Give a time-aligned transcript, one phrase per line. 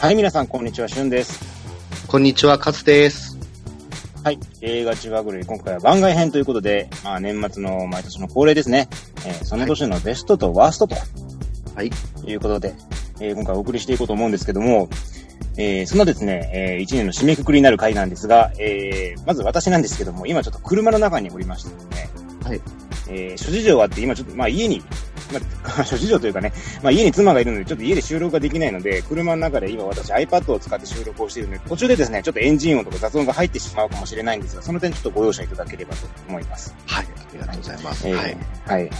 [0.00, 1.40] はい、皆さん、こんにちは、しゅんです。
[2.08, 3.38] こんにちは、カズです。
[4.24, 8.88] はい、映画中ぐるい、今回は番外編ということで、まあ、年末の毎年の恒例ですね。
[9.26, 10.96] えーその年のベストとワーストと
[11.74, 11.90] はい。
[12.26, 12.74] いうことで、
[13.20, 14.88] えー今回お送りしていこうと思うんですけども、
[15.58, 22.08] えーそんなですね、え1年の締めくくりになる回なんですが、えーまず私なんですけども、今ちょっと車の中におりましてですね、
[22.42, 22.60] はい。
[23.08, 24.82] えー諸事情があって、今ちょっと、まあ家に、
[25.32, 25.40] ま
[25.78, 26.52] あ、諸事情というかね、
[26.82, 36.74] まあ家に妻がいるので、ちょっと家で収録ができないので、車の中で今私 iPad を使って収録をしているので、途中でですね、ちょっとエンジン音とか雑音が入ってしまうかもしれないんですが、その点ちょっとご容赦いただければと思います。
[36.86, 37.06] はい。
[37.06, 38.08] ありがとうございます。
[38.08, 38.36] えーはい。
[38.66, 38.90] はい。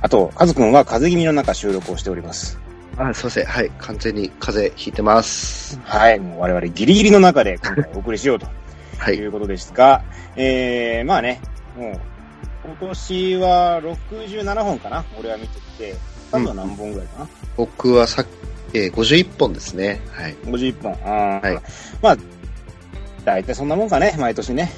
[0.00, 2.58] あと、カズくんは風邪気味の中収録をしております。
[2.96, 3.46] あ、すいません。
[3.46, 3.70] はい。
[3.78, 5.78] 完全に風邪ひいてます。
[5.84, 6.18] はい。
[6.18, 8.46] もう我々ギリギリの中で今回お送りしようと
[8.98, 9.26] はいい。
[9.26, 10.02] うことですが、
[10.36, 11.40] えー、まあね、
[11.76, 12.00] もう、
[12.64, 15.96] 今年は67本かな俺は見てて、
[16.30, 18.26] 多分何本ぐらいかな、僕はさっ
[18.74, 20.00] えー、51本ですね。
[20.12, 20.36] はい。
[20.44, 20.92] ?51 本。
[21.04, 21.62] あーはい
[22.00, 22.16] まあ、
[23.24, 24.72] 大体そんなもんかね、毎年ね。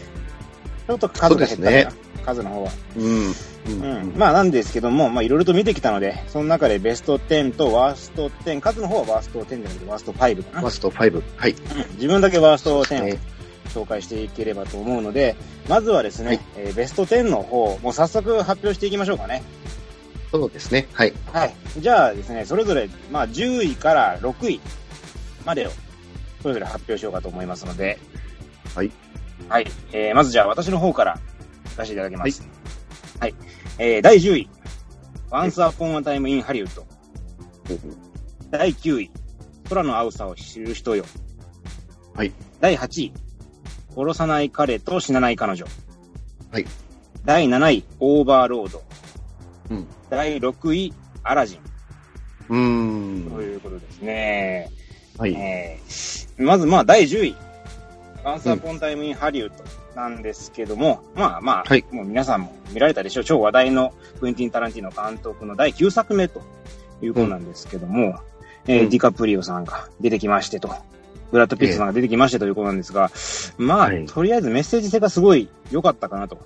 [0.86, 2.72] ちょっと数が減ったかな、そうです数の方は。
[2.96, 3.28] うん。
[3.28, 3.32] う
[3.66, 3.72] う
[4.04, 4.14] ん。
[4.16, 10.62] まあなんですけども、まあいろいろと見てきたので、その中でベスト10とワースト10、数の方はワースト10じゃなくてワースト5かな。
[10.62, 11.22] マスト5。
[11.36, 11.54] はい。
[11.94, 13.18] 自分だけワースト10をね
[13.68, 15.36] 紹介していければと思うので、
[15.68, 19.42] まずはですね、はいえーベスト10の方、もう早速発表していきましょうかね。
[20.30, 20.88] そうですね。
[20.92, 21.12] はい。
[21.32, 21.54] はい。
[21.78, 24.60] じゃあですね、それぞれ、まあ10位から6位
[25.44, 25.70] までを、
[26.42, 27.98] それぞれ発表しようかと思いますので、
[28.74, 28.90] はい。
[29.48, 29.66] はい。
[29.92, 31.20] えー、まずじゃあ私の方から
[31.76, 32.46] 出していただきます。
[33.20, 33.34] はい。
[33.78, 34.48] えー、第10位、
[35.30, 36.82] Once Upon a Time in Hollywood。
[38.50, 39.10] 第9位、
[39.68, 41.04] 空の青さを知る人よ。
[42.14, 42.32] はい。
[42.60, 43.12] 第8位、
[43.96, 45.66] 殺さない彼と死なない彼女。
[46.50, 46.66] はい。
[47.24, 48.82] 第7位、オーバーロード。
[49.70, 49.86] うん。
[50.10, 50.92] 第6位、
[51.22, 51.58] アラジン。
[52.50, 53.30] うーん。
[53.30, 54.70] ということですね。
[55.18, 55.34] はい。
[55.34, 57.36] えーまず、まあ、第10位。
[58.24, 59.64] ワンスアポンアタイムインハリウッド
[59.94, 63.24] なんですけども、まあまあ、はいもう皆さんも見られたでしょう。
[63.24, 66.42] 超話題のクエンティン・タランティーノ監督の第9作目と
[67.02, 68.18] いうことなんですけども、
[68.66, 70.74] えーうんディカプリオさんが出てきましてと、
[71.30, 73.10] ブラッド・ピットさんが出てきましてということなんですが、
[73.58, 76.38] まあ、はいとりあえずメッセージ性がすごい良かったかなと。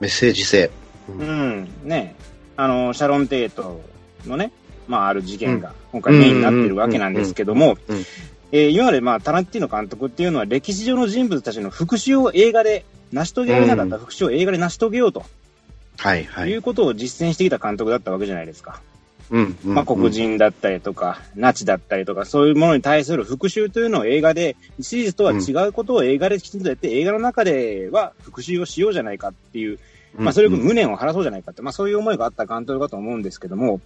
[0.00, 0.70] メッセージ性。
[1.08, 2.14] ううん、ね、
[2.56, 3.80] あの、シャロン・テイト
[4.26, 4.52] のね、
[4.86, 7.76] まあ、ある事件が今回メインになってるわけなんですけども
[8.50, 15.26] えー今までまあ、タランティーノ監督っていうのは歴史上の人物たちの復讐を映画で成し遂げられなかった復讐を映画で成し遂げようと
[15.98, 16.24] はい。
[16.24, 16.56] はいい。
[16.56, 18.80] うことを実践してきた監督だったわけじゃないですか。
[19.30, 19.58] うん。
[19.64, 20.08] うんまあ、黒。
[20.10, 29.78] 人だったりとか、ナチだったりとか、そういうものに対する復讐というのを映画で、シリーズとは違うことを映画できちんとやって、映画の中では復讐をしようじゃないかっていう
[30.16, 33.80] うんまあ、それを無念を晴らそうじゃないかって、まあ、そういう思いがあった監督だと思うんですけども、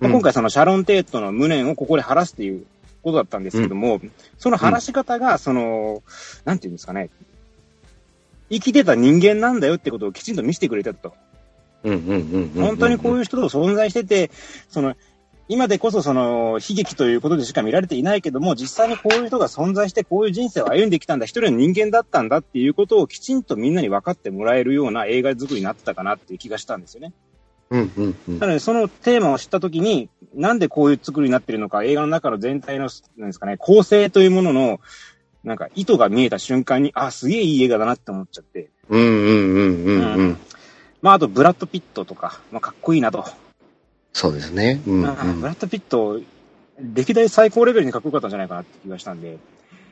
[0.00, 2.66] まあ、うん今回そのシャロン・テイトの無念をここで晴らすっていう
[3.02, 4.00] ことだったんですけども、
[4.38, 6.02] その晴らし方が、その、
[6.44, 7.10] なんていうんですかね、
[8.50, 11.14] 生きてた人間なんだよってことをきちんと見せてくれたと。
[11.84, 11.94] うん。
[11.94, 12.00] うん。
[12.00, 12.52] うん。
[12.54, 12.62] うん。
[12.62, 14.30] 本当にこうういう人と存在してて、
[14.68, 14.94] その、
[15.48, 27.08] 今でこそその、悲劇ということでしか見られていないけども、実際にこういう人が存在して、こういう人生を歩んできたんだ、一人の人間だったんだっていうことをきちんとみんなに分かってもらえるような映画作りになってたかなっていう気がしたんですよね。
[27.08, 27.12] ん。
[27.70, 27.92] うん。
[27.96, 28.16] うん。
[28.28, 34.80] うんなので、そのテーマを知ったときに、なんでこういう作りになってるのか、映画の中の全体の、なんですかね、構成というものの、
[35.44, 38.70] なんか意図が見えた瞬間に、あ、すげえいい映画だなって思っちゃって。
[38.88, 39.00] うん。
[39.00, 39.06] うん。
[39.06, 39.84] うん。
[39.84, 40.14] うん。
[40.14, 40.38] うん。
[41.02, 43.24] まあ、あと、ブラッド・ピットとか、まあ、かっこいいなと。
[44.12, 44.80] そうですね。
[44.86, 45.02] うん。
[45.02, 46.20] まあブラッド・ピット、
[46.78, 49.38] 歴代最高レベルにかっこよかったんじゃないかなって気がしたんで。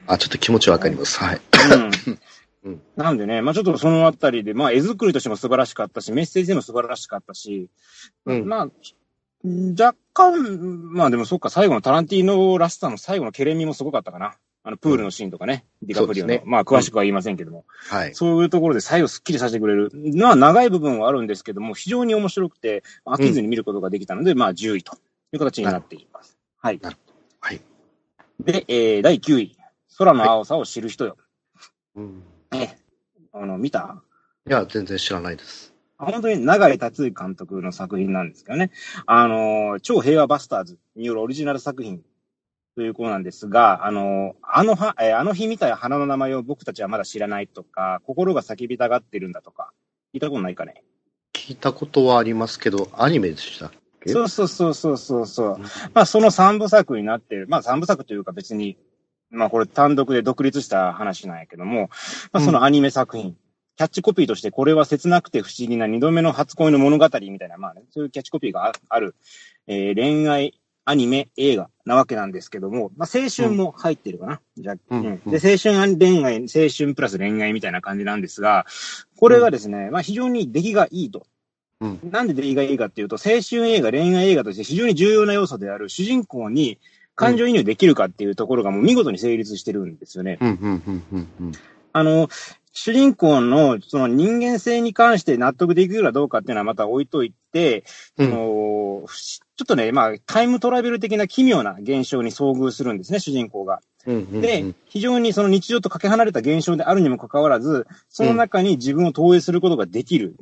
[0.07, 1.19] あ、ちょっと気持ちわかります。
[1.19, 1.41] はい。
[1.75, 1.91] うん
[2.63, 7.71] うんなんでね、まあちょっとそのあたりで、まあ絵作りとしても素晴らしかったし、メッセージでも素晴らしかったし、
[8.27, 8.69] うんまあ、
[9.43, 14.37] 若干、まあでもそっか、最後のタランティーノらしさの最後のケレミもすごかったかな。
[14.63, 16.29] あの、プールのシーンとかね、ディカプリオの。
[16.29, 18.15] ねまあ詳しくは言いませんけども、はい。
[18.15, 19.91] そういうところで最後スッキリさせてくれる。
[20.17, 24.97] まあ長い部分はあるんですけども、非常に面白くて、飽きずに見ることができたので、まあ10位と
[25.33, 26.37] いう形になっています。
[26.59, 26.79] はい。
[26.83, 26.97] なる
[27.41, 27.61] はい。
[28.41, 29.57] で、えー、第9位。
[29.99, 31.17] 空の青さを知る人よ。
[31.95, 32.23] うん。
[32.55, 32.77] え、
[33.33, 34.03] あの、見た？
[34.49, 35.75] いや、全然知らないです。
[35.99, 38.71] 本当に長井達也監督の作品なんですけどね。
[39.05, 42.03] あの、超平和バスターズによるオリジナル作品
[42.81, 49.75] ということなんですが、あの、あのは、えーあの日見た花の名前を僕たちはまだ知らないとか、心が叫びたがってるんだとか、
[50.15, 50.83] 聞いたことないかね？
[51.35, 53.71] 聞いたことはありますけど、アニメでしたっ
[54.03, 54.09] け？
[54.11, 55.59] そうそうそうそうそうそう。
[55.93, 57.47] まあその三部作になってる。
[57.49, 58.79] まあ三部作というか別に、
[59.29, 61.91] まあこれ単独で独立した話なんやけども、
[62.33, 63.37] まあそのアニメ作品。
[63.77, 69.15] キャッチコピーとしてこれは切なくて不思議な二度目の初恋の物語みたいな、まあね、そういうキャッチコピーがあある、
[69.67, 70.60] えー恋愛
[70.91, 74.41] アニメ、映画なわけなんですけども、まあ、青春も入ってるかな。
[74.57, 75.21] じゃうん。
[75.25, 75.31] うん。
[75.31, 78.67] で、青春恋愛、青春プラス恋愛みたいな感じなんですが、
[79.17, 81.27] これがですね、まあ、非常に出来がいいと。
[81.81, 82.01] うん。
[82.11, 86.79] なんで出来がいいかっていうと、青春映画、恋愛映画として非常に重要な要素である主人公に
[87.15, 90.39] 感情移入できるかっていうところがもう見事に成立してるんですよね。
[91.93, 92.29] あの、
[92.73, 97.85] 主人公のその人間性に関して納得できるかどうかっていうのはまた置いといて、
[98.17, 98.81] うんその
[99.57, 103.81] ちょっとね、まあ、タイムトラベル的な奇妙な現象に遭遇するんですね、主人公が。
[104.07, 110.37] うんうんで、非常にその日常とかけ離れた現象であるにもかかわらず、その中に自分を投影することができる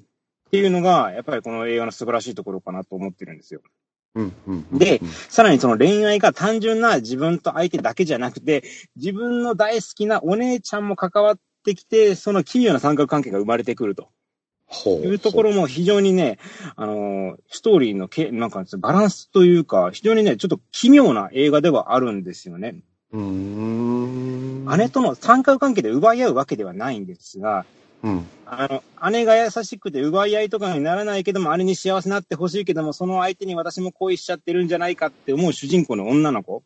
[0.48, 3.60] っていうのが、やっぱりこの映画の素晴らしいところかなと思ってるんですよ。
[4.14, 8.62] うんうんうんでさらにその恋愛が単純な自分と相手だけじゃなくて、
[8.96, 14.08] 自分の大好きなお姉ちゃんも関わってきて、その奇妙な三角関係が生まれてくると
[14.86, 16.38] いうところも非常にね、
[16.76, 22.76] あのーストーリーのけ、なんかバランスというか、非常にね、ちょっと奇妙な映画ではあるんですよね。
[23.12, 24.66] うーん。
[24.78, 27.64] 姉との三角関係で奪い合うわけではないんですが、
[28.02, 28.26] うん。
[28.46, 36.62] あの、姉が優しくて奪い合いとかにならないけども、姉に幸せになってほしいけども、その相手に私も恋しちゃってるんじゃないかって思う主人公の女の子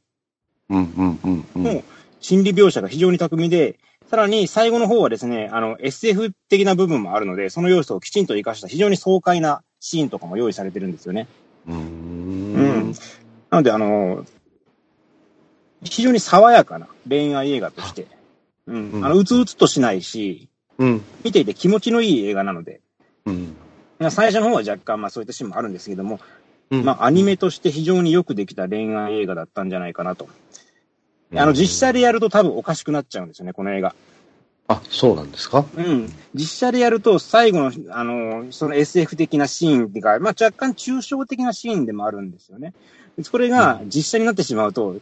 [0.69, 1.63] うんうんうんうん。
[1.63, 1.83] の
[2.21, 3.79] 心理描写が非常に巧みで、
[4.13, 11.29] さらに最後の方はですね、あの、SF 的な部分もあるので、その要素をきちんと活かした非常に爽快なシーンとかも用意されてるんですよね。
[11.67, 11.75] うー。
[11.75, 12.93] うんん。
[13.49, 14.27] なので、あの、
[15.83, 18.07] 非常に爽やかな恋愛映画として、
[18.67, 18.91] うん。
[18.91, 21.03] うんあの、うつうつとしないし、うん。
[21.25, 22.83] 見ていて気持ちのいい映画なので、
[23.25, 23.57] うん。
[23.99, 26.21] まあ最初の方は若干、まあそういったシーンもあるんですけども、
[26.71, 30.29] うんまあアニメとして非常によくできた恋愛映画だったんじゃないかなと。
[31.35, 33.95] あの、実写でやると多分おかしくなっちゃうんですよね、この映画。
[34.69, 35.65] あ、そうなんですか？
[35.77, 36.13] うん。
[36.35, 42.73] 実写でやると最後の、あの、その SF 的なシーンっていうか、まあ若干抽象的なシーンでもあるんですよね。
[43.23, 44.97] それが実写になってしまうと、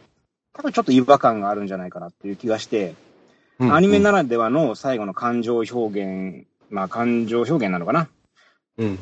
[0.53, 2.95] 多分ちょっと違和感があるんじゃないかなっていう気がして、
[3.59, 8.09] アニメならではの最後の感情表現、まあ感情表現なのかな。
[8.77, 8.87] うん。
[8.87, 8.97] うん。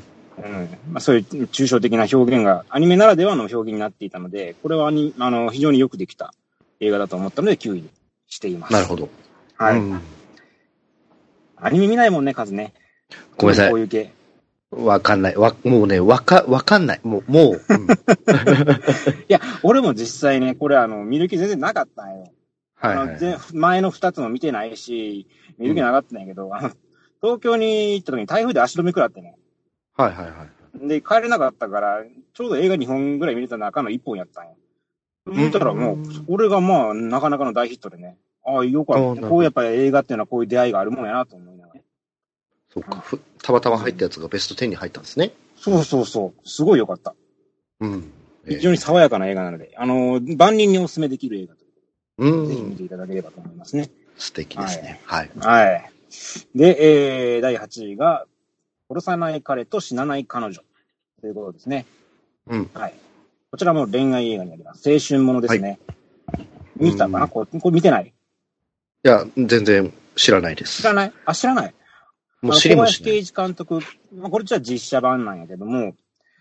[0.91, 6.33] まあそういう抽象的な表現がアニメならではの表現になっていたので、これはあの非常によくできた
[6.79, 7.89] 映画だと思ったので9位に
[8.27, 8.73] しています。
[8.73, 9.09] なるほど。
[9.57, 9.77] はい。
[9.77, 10.01] うん
[11.61, 12.73] アニメ見ないもんね、数ね。
[13.37, 14.13] ごめんなさいこういう系。
[14.71, 15.35] わかんない。
[15.35, 17.01] わ、もうね、わか、わかんない。
[17.03, 17.89] もう、もう、うん い
[19.27, 22.31] や、俺も実際ね、これあの、見る気全然なかったんよ。
[22.75, 23.19] はいはい
[23.53, 25.27] 前の二つも見てないし、
[25.57, 26.71] 見る気なかったんやけど、あの
[27.21, 29.35] 東京に行った時に台風で足止め食らってね。
[29.97, 30.47] はいはいは
[30.81, 30.87] い。
[30.87, 32.03] で、帰れなかったから、
[32.33, 34.55] ちょうど映画2本ぐらい見れた中の1本やったんよ。
[35.29, 38.17] 見たらもううん、俺がまあ、なかなかの大ヒットでね。
[38.45, 39.21] ああ、よかった。
[39.27, 41.81] こうやっぱり映画っていうのはこういう出会いがあるもんやなと思いながら。
[42.73, 42.99] そうか。
[42.99, 45.31] ふたまたま入ったやつがベスト10に入ったんですね。
[45.55, 46.47] そうそうそう。
[46.47, 47.15] すごいよかった。
[47.79, 48.11] うん。
[48.47, 51.65] 非常に爽やかな映画なので、あの、万人にお勧めできる映画と
[52.19, 52.75] うぜひ見ん。
[52.75, 53.89] ていただければと思いますね。
[54.17, 54.99] 素敵ですね。
[55.05, 55.31] はい。
[55.39, 55.91] はい。
[56.55, 58.25] で、えー、第8位が、
[58.89, 60.61] 殺さない彼と死なない彼女
[61.21, 61.85] ということですね。
[62.47, 62.69] うん。
[62.73, 62.93] はい。
[63.51, 64.87] こちらも恋愛映画になります。
[64.91, 65.79] 青春ものですね。
[66.75, 68.13] 見たかうなんこれこれ見てない？
[69.03, 70.83] いや、全然知らないです知。
[70.83, 71.13] らない？
[71.25, 71.73] あ、知らない？
[72.41, 73.11] もう知りもしない。
[73.11, 73.79] 小林圭一監督、
[74.15, 75.93] まあ、これじゃ実写版なんやけども、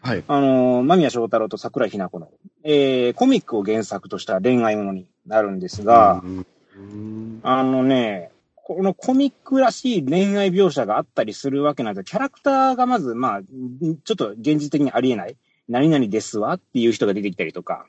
[0.02, 0.24] はい。
[0.28, 2.28] あのー、間宮祥太郎と桜井日奈子の、
[2.62, 6.22] えー、コミックを原作とした恋愛ものになるんですが、
[7.42, 13.44] あのね、このコミックらしい恋愛描写があったりするわけなんですキャラクターがまず、まあ、ん
[14.04, 15.36] ちょっと現実的にありえない。
[15.68, 17.86] 何々ですわっていう人が出てきたりとか、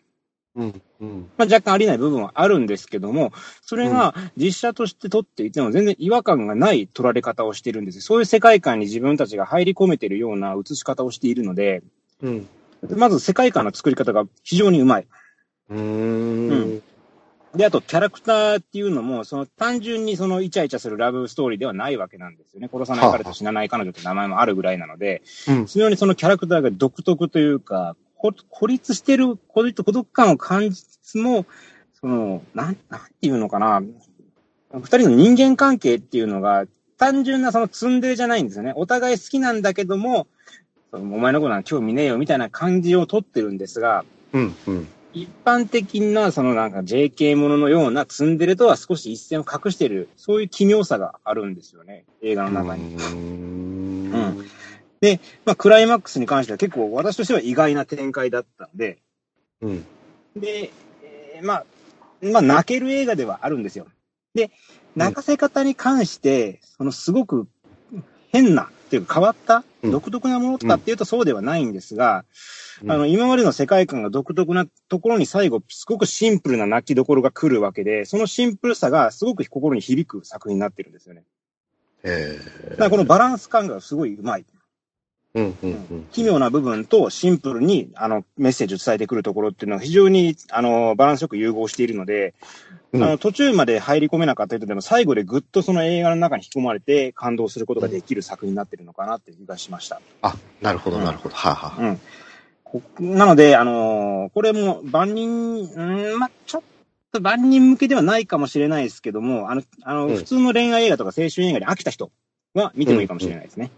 [0.55, 0.81] うん。
[0.99, 1.29] うん。
[1.37, 3.31] まあ、若干ありえない部分はあるんですけども、
[3.61, 8.01] それが実写として撮っていても全然違和感がない撮られ方をしているんですよ。
[8.01, 11.81] そういう世界観に自分たちが入り込めているような映し方をしているので、
[12.21, 12.49] うん。
[12.95, 15.07] まず世界観の作り方が非常にうまい。
[15.69, 15.77] うー
[16.77, 16.81] ん。
[17.55, 22.69] で、あとキャラクターっていうのも、その単純にそのイチャイチャするラブストーリーではないわけなんですよね。
[22.71, 31.45] 殺さない彼と死なない彼女って名前もあるぐらいなので、うん非常にそのキャラクターが独特というか、こ孤立してる、孤立孤独感を感じつつも、
[31.99, 33.81] その、なん、なんていうのかな。
[34.71, 36.65] 二人の人間関係っていうのが、
[36.97, 38.73] 単純なそのツンデレじゃないんですよね。
[38.75, 40.27] お互い好きなんだけども、
[40.91, 44.03] お前のことなんか興味ねえよみたいな感じを取ってるんですが、
[44.33, 44.55] うん。
[44.67, 44.87] うん。
[45.13, 52.95] 一般的な、そのなんか JK もののようなツンデレとは少し一線を隠している、そういう奇妙さがあるんですよね、映画の中に。
[52.95, 52.97] う
[54.17, 54.49] ん
[55.45, 58.99] まあ、クライマックスに関しては結構私としては意外な展開だったんで、
[59.61, 59.85] うん。
[60.35, 60.71] で、
[61.03, 61.65] えーまあ、
[62.21, 63.87] まあ、泣ける映画ではあるんですよ。
[64.33, 64.51] で、
[64.95, 67.47] 泣かせ方に関して、そのすごく
[68.31, 72.25] 変なっていうか変わったうん独特なものかっていうとそうではないんですが、
[72.83, 81.23] うんあの、今までの世界観が独特なところに最後、すごくシンプルな泣きどころが来るわけで、そのシンプルさがすごく心に響く作品になってるんですよね。
[82.03, 82.39] え
[82.71, 84.45] だからこのバランス感がすごい上手い。
[85.35, 86.07] ー、うんうんうん。
[86.11, 92.33] 奇妙な部分とシンプルにあのメッセージを伝えてくるところっていうのは非常にあのバランスよく融合しているので、
[92.91, 100.01] うんあの途中まで入り込めなかった人でも最後でぐっとその映画の中に引き込まれて感動することができる作品になってるのかなっていう気がしました。
[100.23, 101.35] あ、なるほど、なるほど。
[101.35, 102.01] はあ、はあ、うん。
[102.63, 106.61] こなので、あのーこれも万人、うん、まあ、ちょっ
[107.11, 112.11] と万人向けではないかもしれないですけども、あの、あの、うん普通の恋愛映画とか青春映画で飽きた人
[112.53, 113.69] は見てもいいかもしれないですね。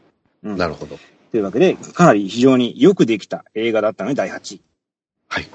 [0.43, 0.97] うんなるほど。
[1.31, 4.61] というわけで、かなり非常によくできた映画だったので第8位。
[5.29, 5.47] はい。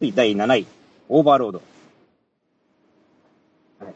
[0.00, 0.66] 次第7位、
[1.08, 1.62] オーバーロード。
[3.80, 3.94] はい。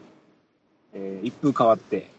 [0.95, 2.11] えー一風変わって、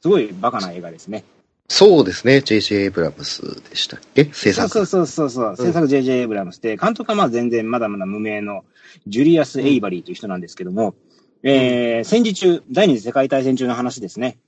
[0.00, 1.24] すごいバカな映画ですね。
[1.68, 2.42] そうですね。
[2.42, 2.82] J.J.
[2.82, 4.24] エイブラムスでしたっけ？
[4.32, 4.68] 制作。
[4.68, 5.56] そうそうそうそう。
[5.56, 6.18] 制作 J.J.
[6.18, 8.64] エイブラムスで、監督はまあ全然まだまだ無名の
[9.06, 10.94] ジュリアス・エイバリーという人なんですけども、
[11.42, 14.38] えー戦時中、第二次世界大戦中の話ですね。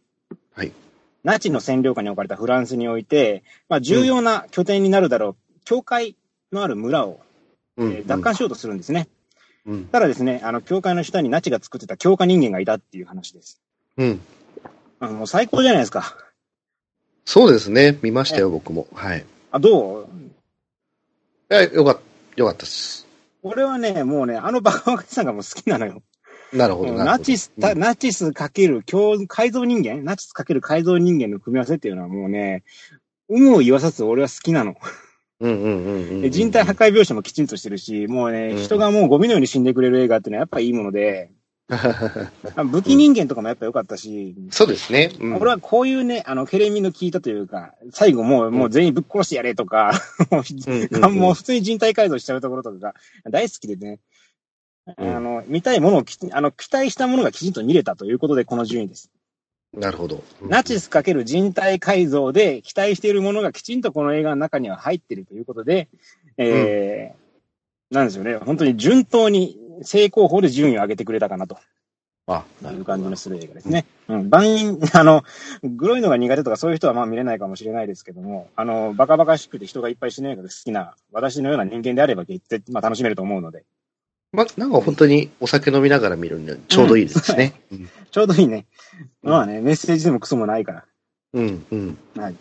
[0.55, 0.73] はい。
[1.25, 6.17] ナチの占領下に置かれたフランスにおいて、まあ重要な拠点になるだろう、教会
[6.53, 7.21] のある村を、
[7.77, 9.09] うんえー奪還しようとするんですね。
[9.67, 9.87] うん。
[9.87, 13.61] ただですね、あの、教会の下にナチが作ってた強化人間がいたっていう話です。
[13.97, 14.21] うん。
[15.01, 16.17] あのもう最高じゃないですか。
[17.25, 17.99] そうですね。
[18.03, 18.87] 見ましたよ、僕も。
[18.95, 19.25] はい。
[19.51, 20.09] あ、どう？
[21.49, 22.01] え、よかった、
[22.37, 23.07] よかったです。
[23.43, 26.03] 俺はね、もうね、あのバカバカさんがもう好きなのよ。
[26.55, 26.93] なるほど。
[26.95, 32.63] ナチス、たうんナチスかける強改造人間ナチスかける改造人間の組み合わせっていうのはもうね、
[33.29, 34.77] 有無を言わさず俺は好きなの。
[35.41, 36.23] うんうんうんうんうん。
[36.23, 41.31] で人体破壊描写もきちんとしてるし、もうね、うん人がもうゴミのように死んでくれる映画っていうのはやっぱいいもので、
[42.57, 45.11] あ武器人間とかもやっぱ良かったし、そうですね。
[45.19, 49.93] うん俺はこういうね、あの、ケレミの効いたというか、最後もう、もう全員ぶっ殺してやれとか、
[50.31, 50.41] も
[51.31, 52.95] う普通に人体改造しちゃうところとかが
[53.31, 53.99] 大好きでね、
[54.99, 59.11] うんあの、見たいものをきちあの、期待したものがきちんと見れたということで、この順位です。
[59.73, 60.23] なるほど。
[60.43, 65.89] ナチスかける人体改造で期待しているものがきちんとこの映画の中には入っているということで、
[66.37, 67.25] えー
[67.91, 68.37] なんですよね。
[68.37, 71.59] 本当に順当に成功法で順位を上げてくれたかなと
[72.27, 73.85] あ、いう感じのする映画ですね。
[74.09, 74.31] うん。
[74.31, 75.23] 万人、 あの、
[75.63, 82.25] グロいのが苦手とかそういう人はまあ見れないかもしれないですけども、あの、バカバカしくて人がいっぱい死ぬ映画が好きな私のような人間であれば、
[82.71, 83.65] まあ楽しめると思うので、
[84.35, 87.55] ま、なんか本当にお酒飲みながら見るにはちょうどいいですね。
[87.73, 88.67] うんちょうどいいね。
[89.25, 90.85] うんまあね、メッセージでもクソもないから。
[91.33, 91.99] うん、うん。
[92.17, 92.35] はい。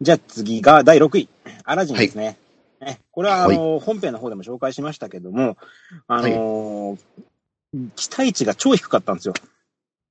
[0.00, 1.28] じゃあ次が第6位。
[1.64, 2.36] アラジンですね。
[2.80, 5.56] ねこれは、あの、本編の方でも紹介しましたけども、
[6.06, 6.98] あのー
[7.96, 9.34] 期待値が超低かったんですよ。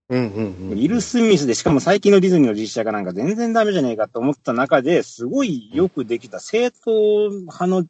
[0.10, 0.72] うん、うん、うん。
[0.72, 7.86] ウィル・スミスで、しかも最近のディズニーの実写化なんか全然ダメじゃねえかと思った中で、すごいよくできた正統派の、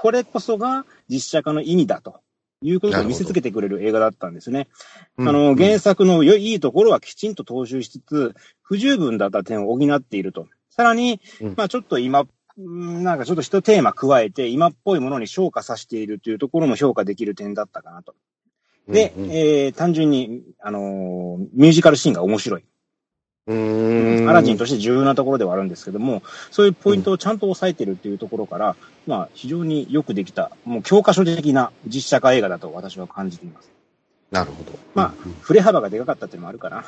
[0.00, 2.20] これこそが実写化の意味だと
[2.62, 4.68] いうことを見せつけてくれる映画だったんですね。
[5.16, 10.46] うんあの、原作の良いところはきちんと踏襲しつつ、不十分だった点を補っていると。
[10.70, 12.26] さらにうん、まあちょっと今、
[12.56, 18.14] うんなんかちょっと一テーマ加えて、今っぽいものに昇華させているというところも評価できる点だったかなと。
[18.86, 22.64] で、えー単純に、あのーミュージカルシーンが面白い。
[23.50, 28.76] アラジンとして重要なところではあるんですけども、そういうポイントをちゃんと抑えてるっていうところから、
[29.06, 33.70] まあ、非常によくできた、もう教科書的な実写化映画だと私は感じています。
[34.30, 34.78] なるほど。
[34.94, 36.84] ま振れ幅がでかかったっていうのもあるかな。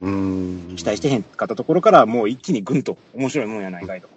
[0.00, 0.76] うん、うん。
[0.76, 4.08] 期待してへんかったところから、もう一気にぐんと面白いもんやないかいと。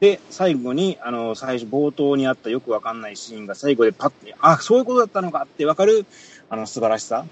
[0.00, 6.04] で、最後に、あの、最初、冒頭にあったよくわかんないシーンが最後でパッて、あ、そういうことだったのかってわかる、
[6.50, 7.24] あの、素晴らしさ。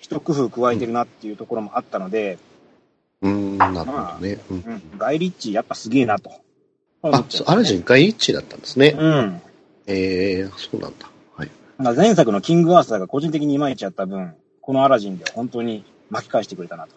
[0.00, 2.38] 一工夫加えてるなっていうところもあったので、
[3.22, 4.38] うーん、なるほどね。
[4.50, 6.30] うんうん、ガイリッチやっぱすげえなと。
[7.02, 8.96] あ、そうアラジンガイリッチだったんですね。
[8.98, 9.42] うん。
[9.86, 11.08] ええそうなんだ。
[11.36, 11.50] はい。
[11.78, 16.94] まあ前作のキングアーサーが個人的にいまいちやった分、このアラジンで本当に巻き返してくれたなと。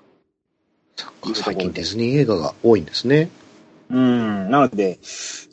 [1.34, 3.30] 最近ディズニー映画が多いんですね。
[3.90, 4.50] うん。
[4.50, 5.00] なので、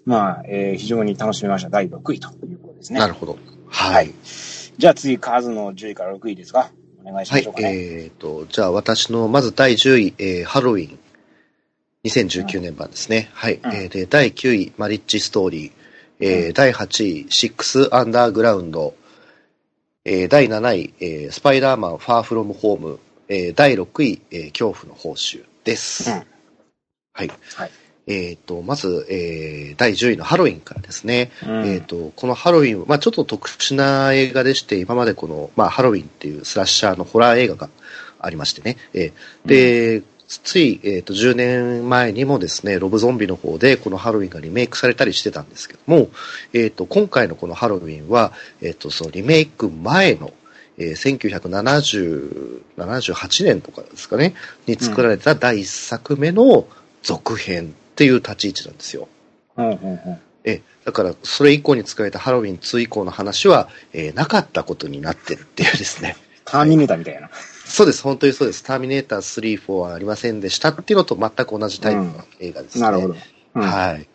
[0.04, 1.70] まあ、えー非常に楽しめました。
[1.70, 2.98] 第6位ということですね。
[2.98, 3.38] なるほど。
[3.68, 4.14] ははいい。
[4.78, 6.70] じゃあ次、カーズの10位から6位ですが、
[7.04, 7.54] お願いしはいましょう。
[7.54, 7.74] かね。
[7.74, 10.98] えっ、と、じゃあ私の、まず第10位、えーハロウィン。
[12.04, 13.30] 2019年版ですね。
[13.32, 13.54] はい。
[13.62, 15.72] うんえーで、第9位、マリッジストーリー。
[16.20, 18.94] えーうん第8位、シックスアンダーグラウンド。
[20.04, 22.98] えー第7位、えースパイダーマンファーフロムホーム。
[23.28, 26.10] えー第6位、えー恐怖の報酬です。
[26.10, 26.22] うん
[27.12, 27.30] はい。
[27.54, 27.70] はい
[28.08, 31.30] えっ、と、まず、えー第10位のハロウィンからですね。
[31.46, 37.68] うんえっ、と、このハロウィン、まあちょっと特殊な映画でして、今までこの、まあハロウィンっていうスラッシャーのホラー映画が
[38.18, 38.76] ありましてね。
[38.94, 46.08] えーで、つい、えっ、と、10年前にもですね、ロブゾンビの方でこのハロウィンがリメイクされたりしてたんですけども、
[46.52, 50.32] えっ、と、今回のこのハロウィンは、えっ、と、そのリメイク前の、
[50.76, 54.34] えー、1970、78年とかですかね、
[54.66, 56.66] に作られた第一作目の
[57.02, 59.08] 続編っていう立ち位置なんですよ。
[59.56, 60.18] ほうほうほう。
[60.44, 66.16] え、だから、それ以降に作られたハロウィン2以降の話は、えーなかったことになってるっていうですね。
[66.44, 67.28] ターミネーターみたいな。
[67.64, 68.62] そうです、本当にそうです。
[68.62, 72.82] ターミネーター3、4はありませんでしたっていうのと全く同じタイプの映画ですね。
[72.82, 73.14] なるほど。
[73.56, 74.06] うんはい。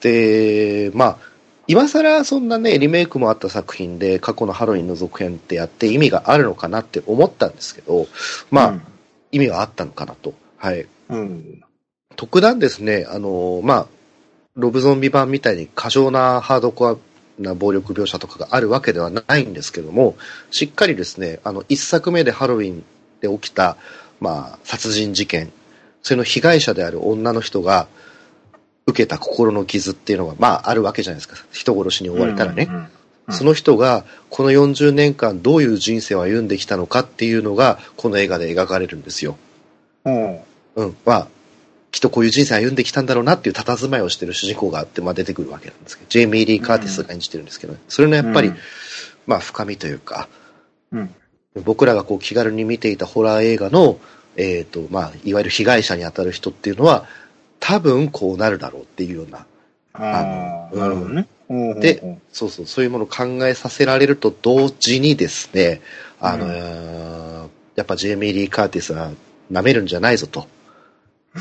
[0.00, 1.18] で、まあ、
[1.68, 8.08] 今更そんなね、リメイクもあった作品で過去のハロウィンの続編ってやって意味があるのかなって思ったんですけど、
[8.50, 8.74] まあ、
[9.30, 10.34] 意味はあったのかなと。
[10.56, 10.88] はい。
[11.10, 11.62] うん。
[12.18, 12.28] うん。
[12.28, 13.86] 特段ですね、あの、まあ、
[14.56, 16.96] ロブゾンビ版みたいに過剰なハードコア
[17.38, 20.16] な暴力描写とかがあるわけではないんですけども、
[20.50, 22.84] しっかりですね、あの、一作目でハロウィン
[23.20, 23.76] で起きた、
[24.20, 25.52] まあ、殺人事件、
[26.02, 27.86] それの被害者である女の人が
[28.86, 31.36] 受けた心の傷っていうのが、まあ、あるわけじゃないですか。
[31.52, 32.64] 人殺しに追われたらね。
[32.68, 32.88] うんうんうん
[33.30, 39.36] その人がこの40年間どういう人生を歩んできたのかっていうのがこの映画で描かれるんですよ。
[40.06, 40.38] うん。
[40.76, 40.96] うん。
[41.04, 41.28] まあ、
[41.90, 48.56] きっとこういう人生歩んできたんだろうなっていう佇まいをしてる主人公があって、まあ出てくるわけなんですけど、ジェイミー・リー・カーティスが演じてるんですけど、ねそれのやっぱり、うん
[49.28, 50.26] まあ深みというか、
[50.90, 51.14] うん。
[51.62, 54.00] 僕らがこう気軽に見ていたホラー映画の、
[54.36, 57.06] えっ、と、まあ、いわゆる被害者に当たる人っていうのは、
[57.60, 59.46] 多分こうなるだろうっていうような、
[59.92, 61.28] ああ、うんなるほどね。
[61.80, 65.82] で、そうそう、そういうものを考えさせられると同時にですね、
[66.20, 69.12] あのうんーやっぱジェイミー・リー・カーティスは
[69.52, 70.46] 舐めるんじゃないぞと。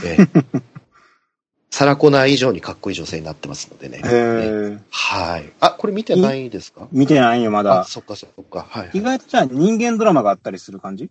[0.03, 0.61] えー
[1.69, 4.01] サラコナー以上にかっこいい女性になってますのでね。
[4.03, 4.77] え。
[4.89, 5.51] はい。
[5.59, 6.87] あ、これ見てないですか？
[6.91, 7.83] 見てないよ、まあ、だ。
[7.83, 8.65] そっかそっか。
[8.67, 11.09] はい、意外とじゃあ人間ドラマがあったりする感じ？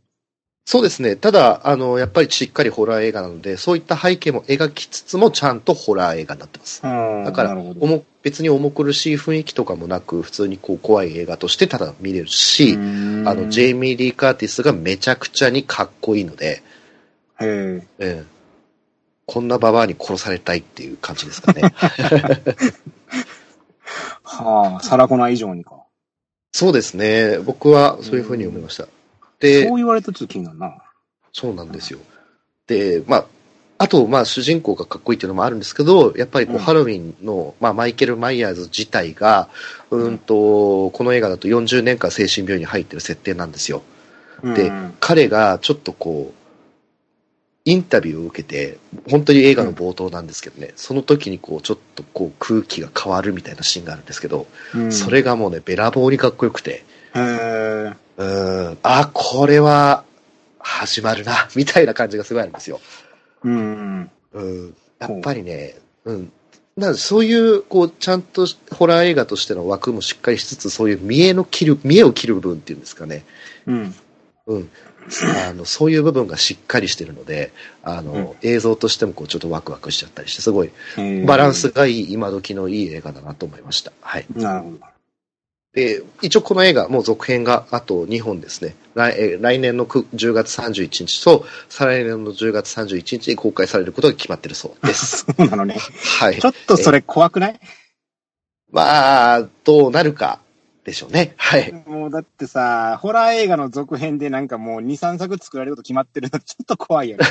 [0.64, 1.14] そうですね。
[1.14, 6.80] ただ、あの、やっぱりしっかりホラー映画なので、そういった背景も描きつつも、ちゃんとホラー映画になってます。
[6.82, 7.24] うん。
[7.24, 7.80] だから、なるほど。
[7.86, 12.78] 重別に重苦しい雰囲気とかもなく、普通にこう怖い映画としてただ見れるし、あ
[13.34, 16.62] の、ジェイミー・リー・カーティスがめちゃくちゃにかっこいいので、
[17.40, 17.86] へえ。
[18.00, 18.35] ええ
[19.26, 21.62] こんなババアに殺されたいっていう感じですかね。
[24.22, 25.82] はあ、サラコナ以上にか。
[26.52, 27.38] そうですね。
[27.38, 28.84] 僕はそういうふうに思いました。
[28.84, 28.90] そ
[29.40, 30.78] でう、言われたと気になるな。
[31.32, 31.98] そうなんですよ。
[32.66, 33.26] で、まあ、
[33.78, 39.48] あと、まあ、主人公がかっこいいっていうのもあるんですけど、やっぱりこう、うんハロウィンの、まあ、マイケル・マイヤーズ自体が、
[39.90, 43.82] うんと、この映画だと40年間精神病院に入ってる設定なんですよ。
[44.42, 46.45] でうん彼がちょっとこう、
[47.66, 48.78] インタビューを受けて、
[49.10, 56.84] 本当に映画の冒頭なんですけどね、その時にこう、ちょっとこう、空気が変わるみたいなシーンがあるんですけど、うんそれがもうね、べらぼうにかっこよくて。
[57.12, 60.04] うーん、あ、これは、
[60.60, 62.80] 始まるな、みたいな感じがすごいあるんですよ。
[63.42, 64.10] うん。
[64.32, 65.74] うん、やっぱりね、
[66.04, 66.32] うん。
[66.76, 73.24] なそういう、こう、ちゃんとホラー映画としての枠もしっかりしつつ、そういう見栄の切る、見栄を切る部分っていうんですかね。
[73.66, 73.94] うん。
[74.46, 74.70] うん。
[75.48, 80.70] あの、そういう部分がしっかりしてるので、あの、映像としてもこう、ちょっとワクワクしちゃったりして、すごい、
[81.26, 81.70] バランス。
[81.70, 83.92] がいい、今時のいい映画だなと思いました。
[84.00, 84.26] はい。
[84.34, 84.78] なるほど。
[85.74, 88.74] で、一応この映画、もう続編があと2本ですね。
[88.94, 95.26] 来えー来年の9 10月31日と、再来年の10月31日に公開されることが決まってるそうです。
[95.36, 95.76] そうなのね。
[96.18, 96.46] はいち。
[96.46, 97.60] ょっとそれ怖くない？
[98.72, 100.40] まあ、どうなるか
[100.86, 101.34] でしょうね。
[101.36, 101.72] はい。
[101.84, 107.24] もうだってさ、ホラー映画の続編でなんかもう2、3作作られること決まってるのちょっと怖いよね。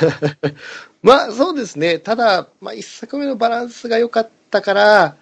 [1.01, 1.99] まあ、そうですね。
[1.99, 5.15] ただ、まあ、一作目のバランスが良かったから、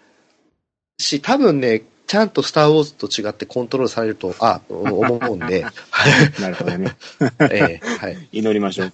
[0.97, 5.69] し、多分ね、ちゃんとスター・ウォーズと違ってコントロールされると、あ、思うんで、は
[6.09, 6.41] い。
[6.41, 6.95] なるほどね。
[7.51, 8.29] えーはい。
[8.31, 8.93] 祈りましょう。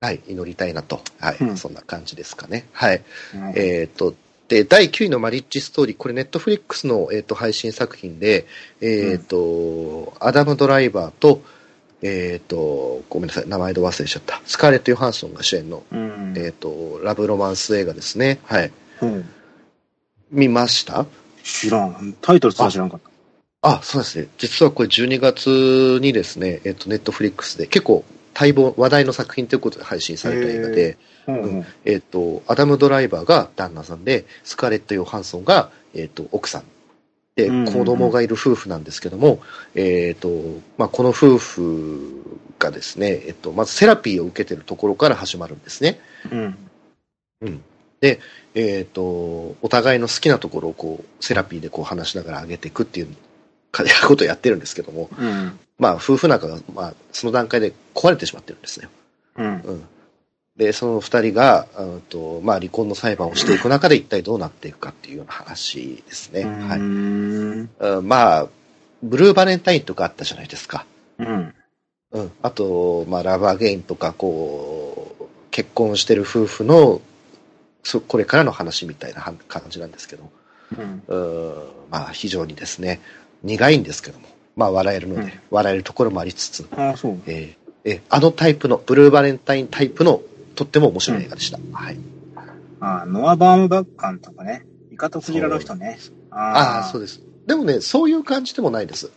[0.00, 0.20] はい。
[0.28, 1.02] 祈りたいなと。
[1.18, 1.38] はい。
[1.40, 2.66] うんそんな感じですかね。
[2.72, 3.02] はい。
[3.36, 4.14] はいえっ、と、
[4.48, 8.46] で、第9位のマリッジストーリー、これネットフリックスの、えー、と配信作品で、
[8.80, 11.42] えっ、と、アダム・ドライバーと、
[12.02, 14.42] えっ、と、ごめんなさい、名前で忘れちゃった。
[14.44, 16.34] スカーレット・ヨハンソンが主演の、うん。
[16.36, 18.38] えっ、と、ラブロマンス映画ですね。
[18.44, 18.70] はい。
[19.00, 19.28] うん
[20.30, 21.06] 見ました？
[21.42, 22.14] 知らん。
[22.20, 23.00] タイトルすら知らんかっ
[23.62, 23.68] た。
[23.76, 24.28] あ、そうですね。
[24.36, 28.04] 実はこれ12月にですね、えっ、と、ネットフリックスで結構
[28.38, 31.66] 待望、話題の作品ということで配信された映画で、うんうん。
[31.84, 36.64] えっ、と、アダム・ドライバーが旦那さんで、スカーレット・ヨハンソンが、えっ、と、奥さん。
[37.36, 39.40] で、子供がいる夫婦なんですけども、
[39.74, 40.28] えっ、と、
[40.78, 42.22] まあ、この夫婦
[42.58, 46.00] がですね、えっ、と、まずセラピーを受けてるところから始まるんですね。
[46.30, 46.56] うん。
[47.40, 47.64] うん。
[48.00, 48.20] で、
[48.54, 53.08] えっ、と、お互いの好きなところをこう、セラピーでこう話しながら上げていくっていう
[53.72, 55.58] かことをやってるんですけども、うん。
[55.78, 58.88] まあ、夫婦仲が、まあ、その段階で壊れてしまってるんですね。
[59.36, 59.46] うん。
[59.46, 59.84] うん。
[60.56, 66.44] で、その二人が、うんと、まあ、離婚の裁判をしていく中で一体どうなっていくかっていうような話ですね。
[66.44, 66.78] はい。
[66.78, 67.70] ん。
[67.78, 68.46] うんまあ、
[69.02, 70.86] ブルーバレンタインとかあったじゃないですか。
[71.18, 71.54] うん。
[72.12, 72.32] うん。
[72.42, 77.00] あと、まあ、ラブアゲインとか、こう、結婚してる夫婦の、
[77.82, 80.30] そこれからの話みたいなは感じなんですけど、
[80.78, 81.02] うん。
[81.08, 81.54] うん
[81.90, 83.00] まあ、非常にですね、
[83.42, 87.18] 苦いんですけども、まあ、笑えるので、うん笑えるところもありつつ、ああ、そう。
[87.26, 90.22] えーえーあのタイプの、ブルーバレンタインタイプの、
[90.54, 91.58] とっても面白い映画でした。
[91.72, 91.98] はい。
[92.80, 94.66] ああ、ノア・バームバッカンとかね。
[94.92, 95.98] イカとクジラの人ね。
[96.30, 97.04] ああ、そうう。
[97.04, 97.20] です。
[97.46, 99.10] でもね、そういう感じでもないです。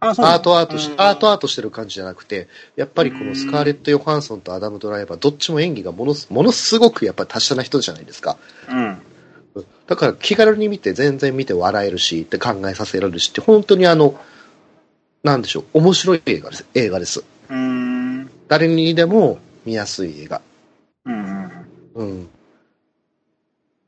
[0.00, 8.38] ああ、そうアートアートし、うんアートアートしてる感じじゃなくて、やっぱりこのスカーレット・ヨハンソンとアダム・ドライバー、どっちも演技がものすものすごくやっぱり達者な人じゃないですか。
[8.68, 9.02] うん。
[9.86, 14.18] だから気軽に見て、全然見て笑えるし、って考えさせられるしって、本当にあの、
[15.22, 16.66] なんでしょう、面白い映画です。
[16.74, 17.24] 映画です。
[17.50, 18.30] うーん。
[18.48, 20.40] 誰にでも見やすい映画。
[21.04, 21.50] うん。
[21.94, 22.28] うん。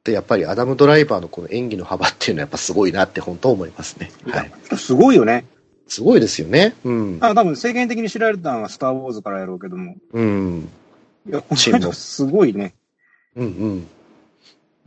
[0.04, 4.10] で、やっぱりアダム・ドライバーのこの演技の幅っていうのはやっぱすごいなって本当思いますね。
[4.26, 4.76] はい。
[4.76, 5.44] すごいよね。
[5.86, 6.74] すごいですよね。
[6.84, 7.18] うん。
[7.20, 9.96] あ多分世間的に知られたのはスター・ウォーズからやろうけども。
[10.12, 10.68] うん。
[11.28, 12.74] いや、こ沈黙の人すごいね。
[13.36, 13.86] うんうん。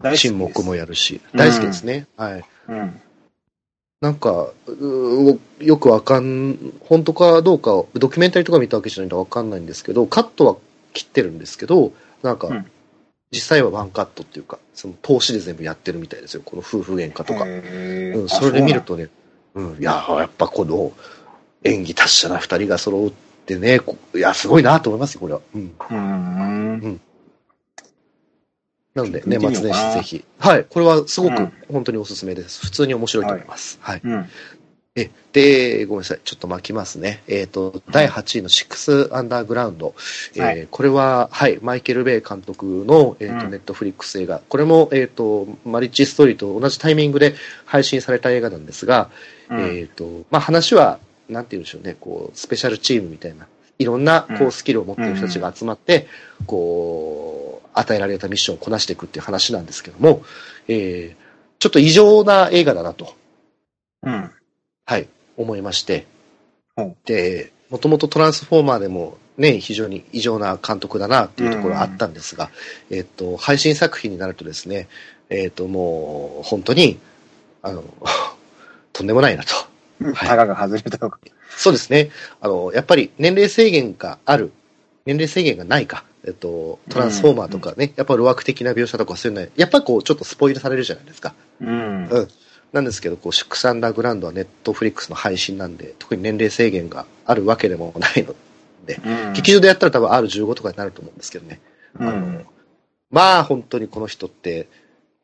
[0.02, 2.08] 大沈黙もやるし、うん大好きですね。
[2.18, 2.46] はい。
[2.68, 3.02] うん。
[4.02, 4.50] なんか、
[5.60, 10.58] よくわかん、本当かどうか、ドキュメンタリーとか見たわけじゃないんでわかんないんですけど、カットは
[10.94, 12.72] 切ってるんですけど、なんか、うん
[13.32, 16.42] 実際はワンカットっていうか、その投資で全部やってるみたいですよ。
[16.46, 17.44] この夫婦喧嘩とか。
[17.44, 18.82] うん、それで見る。
[18.82, 19.10] とね、
[19.56, 20.94] うん、いやー、やっぱこの
[21.64, 23.12] 演技達者な二人が揃っ
[23.46, 25.42] てね、こいや、すごいなと思いますよ、これは。
[25.54, 25.62] うん。
[25.62, 27.02] ううん。
[28.94, 30.26] なので、見年末年始ぜひ。
[30.40, 32.62] はい、これはすごくうん本当におすすめです。
[32.62, 33.78] 普通に面白いと思います。
[33.82, 34.02] はい。
[34.96, 35.04] うん。
[35.04, 36.20] え、で、ごめんなさい。
[36.24, 37.22] ちょっと巻きますね。
[37.28, 39.94] えっ、と、第8位のシックスアンダーグラウンド。
[40.36, 44.42] えーはいこれは、はい、マイケル・ベイ監督の、えっ、と、うんネットフリックス映画。
[44.48, 49.10] これも、えっ、と、マリッジストーリーと同じタイミングで配信された映画なんですが、
[49.50, 53.48] うんえっ、と、まあ、話は、なんて言うんでしょうね、こう、スペシャルチームみたいな、
[53.80, 56.08] いろんな、こうんう、スキルを持っている人たちが集まって、
[56.46, 60.24] こう、与えられたミッションをこなしていくっていう話なんですけども、
[60.68, 61.26] えー
[61.58, 63.16] ちょっと異常な映画だなと。
[64.04, 64.32] うん。
[64.86, 66.06] はい、思いまして
[66.76, 66.96] ほ。
[67.06, 72.50] で、もともとトランスフォーマーでもね、非常に異常な監督だなっていうところはあったんですが、
[72.90, 74.88] えっと、配信作品になるとですね、
[75.30, 77.00] えっと、もう、本当に、
[77.62, 77.84] あの、
[78.94, 79.56] とんでもないなと。
[79.56, 79.66] は
[80.12, 81.20] いタガが外れたとか。
[81.58, 82.12] そうですね。
[82.42, 84.52] あの、やっぱり年齢制限がある、
[85.06, 86.04] 年齢制限がないか。
[86.26, 91.34] えっと、トランスフォーマーとかね、やっぱ路悪的な描写とかそういうのは、やっぱこう、ちょっとスポイルされるじゃないですか。
[91.62, 92.08] うん。
[92.10, 92.28] うん。
[92.76, 98.36] なんですけど、こう、シックスアンダーグラウンドはネットフリックスの配信なんで、特に年齢制限があるわけでもないの
[98.86, 101.60] で、うん劇場でやったら多分 R15 とかになると思うんですけどね。
[101.98, 102.46] あのうん。
[103.10, 104.68] まあ、本当にこの人って、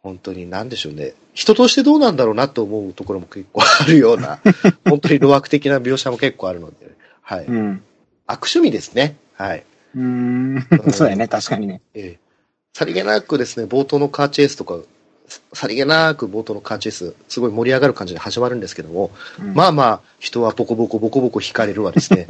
[0.01, 1.13] 本当に何でしょうね。
[1.33, 4.39] 人としてどうなんだろうなと思うところも結構あるような、
[4.89, 6.75] 本当に路悪的な描写も結構あるので、
[7.21, 7.45] はい。
[7.45, 7.83] うん。
[8.25, 9.17] 悪趣味ですね。
[9.33, 9.63] はい。
[9.95, 10.67] うーん。
[10.91, 11.81] そうやね、確かにね。
[11.93, 12.31] ええ
[12.73, 14.79] さりげなくですね、冒頭のカーチェイスとか、
[15.31, 22.27] ささりげなく冒頭のカーチェイス、すごい盛り上がる感じで始まるんですけども、うんまあまあ、人はボコボコボコボコ引かれるわですね。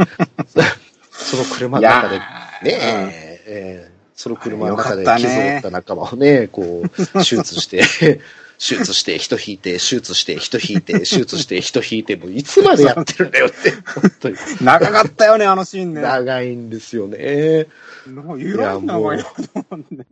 [1.11, 7.81] その車の中で、ねーえ、ええその車の中で傷を負った仲間をね、こう、手術して、
[8.59, 14.35] 手術して、人引いて、手術して、人引いて、手術して、人引いて、もういつまでやってるんだよって、本当に。
[14.35, 16.01] うん長かったよね、あのシーンね。
[16.01, 17.65] 長いんですよね。
[18.05, 19.31] なんかいろんな長いなと
[19.71, 20.05] 思って。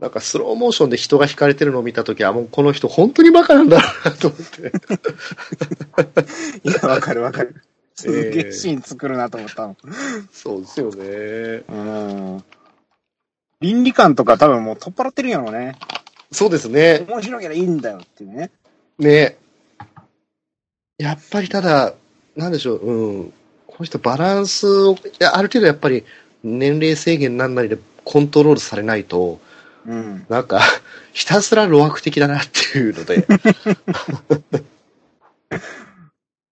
[0.00, 4.72] なんかスローモーションで人が引かれてるのを見たときは、もうこの人本当にバカなんだろうなと思って。
[6.68, 7.62] いや、わかるわかる。
[7.94, 9.76] すげえええシーン作るなと思ったの。
[10.30, 11.62] そうですよね。
[11.68, 12.44] うん。
[13.60, 15.76] 倫理観とか多分もう取っ払ってるんやろうね。
[16.30, 17.06] そうですね。
[17.08, 18.50] 面白ければいいんだよっていうね。
[18.98, 19.38] ね。
[20.98, 21.94] やっぱりただ、
[22.36, 23.32] なんでしょう、うん。
[23.66, 26.04] この人バランスを、いやある程度やっぱり
[26.42, 29.40] 年齢制限なんなりでコントロールされないと、
[29.86, 30.26] うん。
[30.28, 30.60] なんか、
[31.12, 33.26] ひたすら路悪的だなっていうので、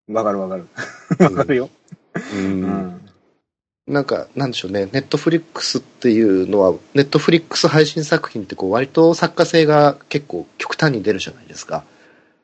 [0.08, 0.68] わかるわかる。
[1.20, 1.70] わかるよ。
[2.34, 3.10] う、うんん。
[3.88, 11.84] なんか、なんでしょうね、ネットフリックスっていうのは、ネットフリックス配信作品ってこう割と作家性が結構極端に出るじゃないですか。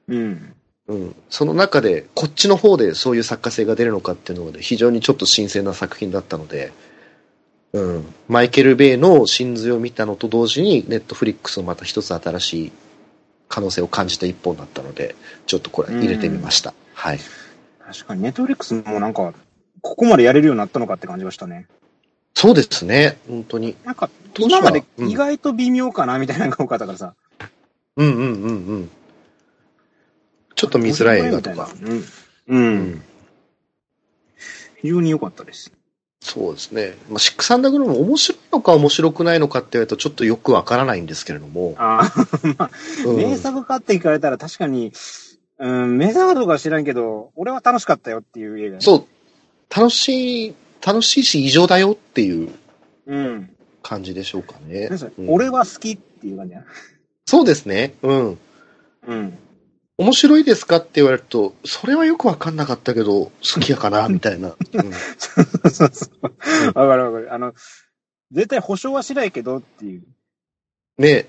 [0.08, 0.54] うん。
[0.88, 1.16] うん。
[1.30, 6.74] その中で、こっちの方でそういう作家性が出るのかっていうので、非常にちょっと新鮮な作品だったので、
[7.74, 8.14] うん。
[8.28, 12.72] マイケル・ベイの真髄を見たのと同時に、ネットフリックスのまた一つ新しい
[13.48, 16.74] 可能性を感じた一本だったので、ちょっとこれ入れてみました。
[16.94, 17.20] はい。
[17.86, 19.34] 確かに、ネットフリックスもなんか、
[19.82, 21.68] ここまでやれるようになったのかって感じがしたね。
[22.34, 23.76] そうですね、本当に。
[23.84, 27.16] なんか、今までうん意外と微妙かなみたいなのが多かったからさ。
[27.98, 28.90] うんうんうんうん。
[30.56, 31.70] ちょっと見づらい映画とか。
[31.82, 31.98] うん。
[32.00, 32.04] う。
[32.48, 33.04] うんん。
[34.82, 35.72] 非常に良かったです。
[36.22, 36.96] そうですね。
[37.10, 41.76] まあ、シックスアンダーグラウンド面白いのか面白くないのかって言われるとちょっとよくわからないんですけれども。
[41.78, 42.28] ああ、
[42.58, 42.72] まあ、
[43.06, 44.92] うん名作かって聞かれたら確かに、
[45.60, 48.82] うん、名作かどうかは知らんけど、俺は楽しかったよっていう映画。
[48.82, 49.06] そう。
[49.74, 50.56] 楽しい、
[50.86, 53.16] 楽しいし異常だよっていうう。
[53.16, 53.50] うん。
[53.82, 56.66] 感じでしょうかねうん俺は好きっていう感じやな。
[57.26, 57.94] そうですね。
[58.02, 58.40] うん。
[59.08, 59.38] うん。
[60.00, 64.48] 面白いですかって言われると、それはよくわかんなかったけど、好きやかな、みたいな。
[64.48, 64.56] うん
[65.18, 66.32] そうそうそう。
[66.74, 67.34] わかるわかる。
[67.34, 67.54] あの、
[68.32, 70.04] 絶対保証はしないけどっていう。
[70.98, 71.28] ね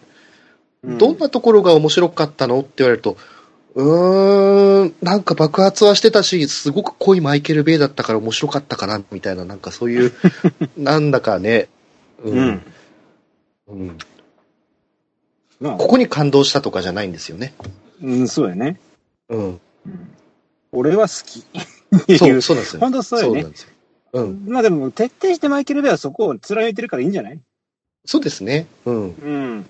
[0.84, 3.16] うどんなところが面白かったのって言われると、
[3.74, 10.12] うーん、なんか爆発はしてたし、すごく濃いマイケル・ベイだったから面白かったかな、みたいな、なんかそういう、
[10.78, 11.68] なんだかね、
[12.22, 12.62] ううん。
[13.66, 13.98] うん
[15.58, 17.52] まあここに感動したとかじゃないんですよね。
[18.02, 18.80] うん、そうやね。
[19.28, 19.46] うん。
[19.46, 19.60] うん
[20.72, 22.16] 俺は好き。
[22.16, 22.42] そ、いうう。
[22.42, 22.80] そうなんですよ。
[22.80, 23.70] 本当そうよねなんですよ。
[24.12, 24.44] うん。
[24.46, 27.40] まあでも、徹底してマイケル・ベイはそこを貫いてるからいいんじゃない？
[28.04, 28.68] そうですね。
[28.84, 29.08] うん。
[29.08, 29.66] うん。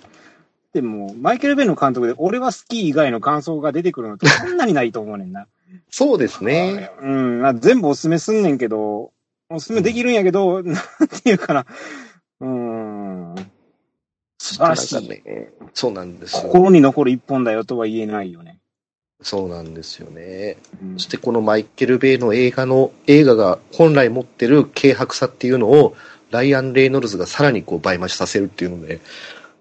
[0.75, 5.47] でも、マイケル・ベイの監督で、俺は好き以外の感想が出てくるのってそんなにないと思うねんな。
[5.89, 6.91] そうですね。
[7.01, 7.41] うん。
[7.41, 9.13] まあ、全部おすすめすんねんけど、
[9.49, 10.77] おすすめできるんやけど、なん
[11.23, 11.65] ていうかな。
[12.41, 12.70] うん。
[14.59, 15.09] らし。
[15.09, 16.51] ね、そうなんですよ。
[16.51, 18.59] 心に残る一本だよとは言えないよね。
[19.23, 20.57] そうなんですよね。
[20.83, 25.95] うんそしてこのマイケル・ベイの映画の、映画が本来持ってる軽薄さっていうのを、
[26.31, 29.01] ライアン・レイノルズがさらにこう倍増しさせるっていうので、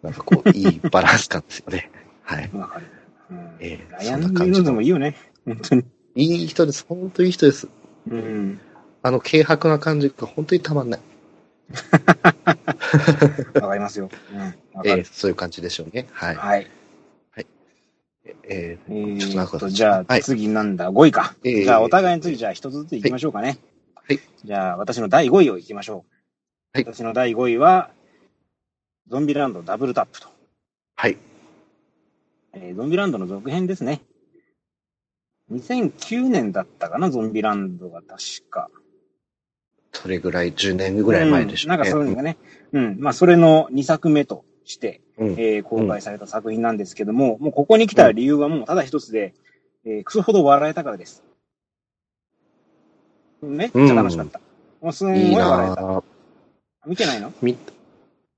[0.02, 1.92] なんかこう、いいバランス感ですよね。
[2.24, 2.50] はい。
[2.54, 2.86] わかる。
[3.32, 5.16] うんええライアン・レイノルズもいいよね。
[5.46, 5.84] 本当に。
[6.16, 6.86] いい人です。
[6.88, 7.68] 本当にいい人です。
[8.10, 8.60] うん。
[9.02, 11.00] あの軽薄な感じが本当にたまんない。
[13.62, 14.10] わかりますよ。
[14.34, 14.88] うん。
[14.88, 16.08] ええそういう感じでしょうね。
[16.12, 16.36] はい。
[16.36, 16.68] はい。
[18.44, 21.36] ええーちょっと長じゃあはい次なんだ、5位か。
[21.44, 23.58] えーじゃあお互いに次じゃあ一つずつ行きましょうかね。
[23.96, 24.20] はい。
[24.44, 26.78] じゃあ私の第5位を行きましょう。
[26.78, 27.92] はい私の第5位は、
[29.08, 30.28] ゾンビランドダブルタップと。
[30.96, 31.18] はい。
[32.54, 34.02] えーゾンビランドの続編ですね。
[35.52, 38.18] 2009年だったかな、ゾンビランドが確
[38.50, 38.70] か。
[40.02, 41.76] それぐらい、10年ぐらい前でしょうね。
[41.76, 42.38] うんなんかそういうのがね。
[42.74, 42.98] うん。
[43.00, 49.34] まあ、それの2作目として、うんえー公開された作品なんですけども、もうここに来た理由はもうただ一つで、
[49.86, 51.24] えークソほど笑えたからです。
[53.42, 54.40] めっちゃ楽しかった。
[54.82, 55.82] もうすんごいいい笑えた。
[55.82, 56.04] なぁ。
[56.86, 57.34] 見てないの？
[57.42, 57.58] み、い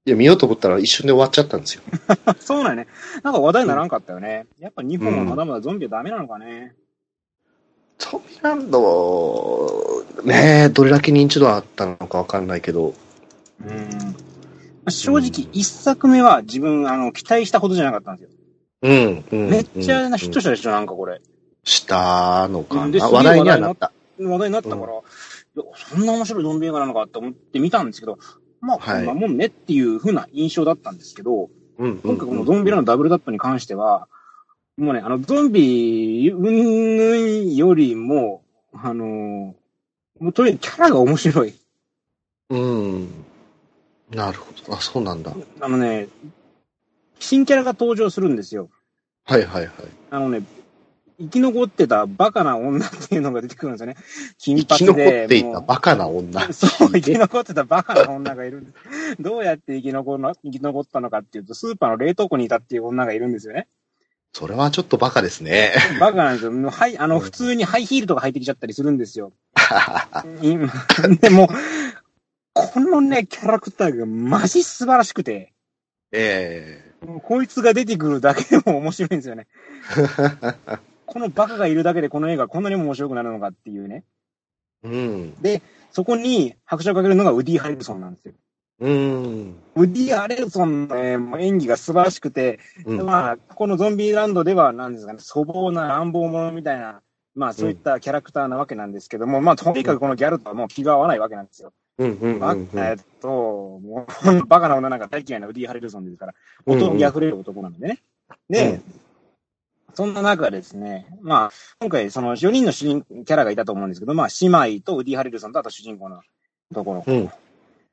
[0.05, 1.81] や、見ようと思ったら一瞬で終わっちゃったんですよ。
[2.39, 2.87] そうなんよね。
[3.23, 4.47] なんか話題にならんかったよね。
[4.59, 6.73] やっぱ日本はまだまだゾンビはダメなのかね。
[8.01, 12.95] ゾンビランド、ねえ、どれだけ認知度あったのかわかんないけど、
[13.63, 14.91] うん。
[14.91, 18.37] 正直、一作目は自分、あの、期待したほどじゃなかったんですよ。
[18.81, 19.49] うん、うん。
[19.49, 21.21] めっちゃなヒットししたでしょ、なんかこれ。
[21.63, 23.07] したのかな。
[23.07, 23.91] 話題にはなった。
[24.19, 28.17] 話題になったから、いやそんな面白いゾンビ映画なのかって思って見たんですけど、
[28.61, 34.07] まあ、こはいんなもんねっていう風な印象だったんですけど、うん、今回このゾンビラのダブルタップに関しては、
[34.77, 39.61] もうね、あの、ゾンビ、うんぬんよりも、あのー
[40.21, 41.55] もうとにかくキャラが面白い。
[42.51, 43.09] うん。
[44.11, 44.75] なるほど。
[44.75, 45.33] あ、そうなんだ。
[45.59, 46.07] あのね、
[47.19, 48.69] 新キャラが登場するんですよ。
[49.25, 49.71] はいはいはい。
[50.11, 50.43] あのね、
[51.19, 53.95] 生き残ってたバカな女っていうのが出てくるんですよね。
[54.37, 55.25] 金生き残髪で。
[55.25, 56.41] っていたバカな女。
[56.53, 59.21] そう、生き残ってたバカな女がいるんです。
[59.21, 63.67] どうやって生き残るの生き残ったのかっていうと、スーパーの冷凍庫にいたっていう女がいるんですよね。
[64.33, 65.73] それはちょっとバカですね。
[65.99, 66.69] バカなんですよ。
[66.69, 69.33] はい、あの、普通にハイヒールとか履いてきちゃったりするんですよ。
[70.41, 70.71] 今
[71.19, 71.49] でも、
[72.53, 75.53] このね、キャラクターがマジ素晴らしくて、
[76.13, 79.47] えもうこいつが出てくるだけでも面白いんですよね。
[79.97, 84.03] え このバカがいるだけでこの映画こんなにも面白くなるのかっていうね。
[84.83, 85.33] うん。
[85.91, 88.33] そこに拍車をかけるのがウディ・ハリルソンなんですよ。
[88.81, 89.55] うん。
[89.75, 93.05] ウディ・ハリルソンの、ね、演技が素晴らしくて、うん。
[93.05, 97.01] まあ、このゾンビランドでは、なんですかね、粗暴な乱暴者みたいな、
[97.35, 101.73] まあ、そういったキャラクターなわけなんですけども、まあ、とにかくこのギャルとはもう気が合わないわけなんですよ。
[101.99, 102.17] うん。
[102.19, 102.39] うん。
[102.39, 102.55] まあ
[102.89, 106.33] えっと、もう、 バカな女なんか大嫌いなウディ・ハリルソンですから、
[106.65, 107.99] 男気溢れる男なのでね。
[108.49, 108.83] で、うん
[109.93, 116.21] そんな中ですね、まあ、今回その4人の主人キャラがいたと思うんですけど、まあ、姉妹とウディ・ハリルソンとあと主人公の
[116.73, 117.31] ところ、うんうん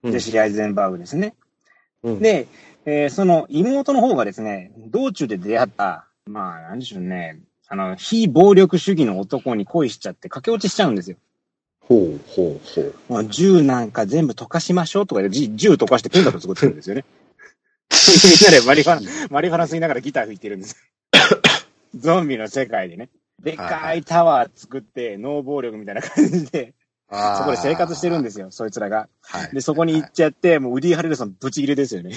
[0.05, 1.35] ジェシリ・アイゼンバーグですね。
[2.03, 2.47] うんで、
[2.85, 11.17] えーその妹の方がですね、道中で出会った、まあ、なんでしょうね、あの、非暴力主義の男に恋しちゃって駆け落ちしちゃうんですよ。
[11.81, 12.95] ほうほうほう。
[13.09, 17.05] もう銃なんか全部溶かしましょうとかで、じ銃溶かしてペンダント作ってるんですよね。
[17.91, 20.77] みんなでマリファナ、マリファナ吸いながらギター弾いてるんです。
[21.97, 23.09] ゾンビの世界でね。
[23.43, 26.75] でっかいタワー作って、ノー暴力みたいな感じで、
[27.11, 29.09] そこで生活してるんですよ、そいつらが。
[29.23, 29.51] はい。
[29.55, 32.17] で、そこに行っちゃって、もうウディ・ハレルソンブチ切れですよね。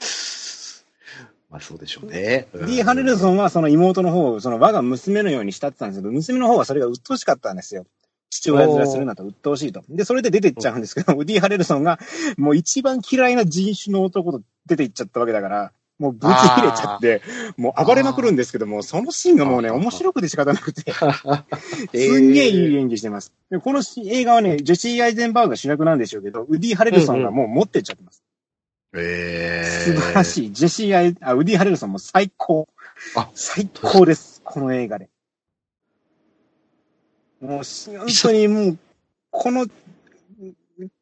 [1.50, 2.48] まあそうでしょうね。
[2.54, 7.86] ウディ・ハレルソンはその妹の方を、その我が娘のように慕ってたんですけど、娘の方はそれが鬱陶しかったんですよ。
[8.30, 9.82] 父親面するなと鬱陶しいと。
[9.88, 11.98] で、それで出てっちゃうんですけど、ウディ・ハレルソンが
[12.38, 17.20] もう一番嫌いな人種の男と出ていっちゃったわけだから、もうぶち切れちゃって、
[17.58, 20.96] もう暴れまくるんですけども、そのシーンがもうね、面白くて仕方なくて、 す
[21.92, 23.34] えーんげえいい演技してます。
[23.50, 28.24] でこの映画はね、ジェシー・アイゼンバーグが主役なんでしょうけど、ウディ・ハレルソンがもう持ってっちゃってます。
[28.94, 30.52] え素晴らしい。
[30.52, 32.66] ジェシー・アイ、あ、ウディ・ハレルソンも最高。
[33.14, 34.40] あ最高です。
[34.42, 35.10] この映画で。
[37.42, 38.78] もうし、本当にもう、
[39.30, 39.66] この、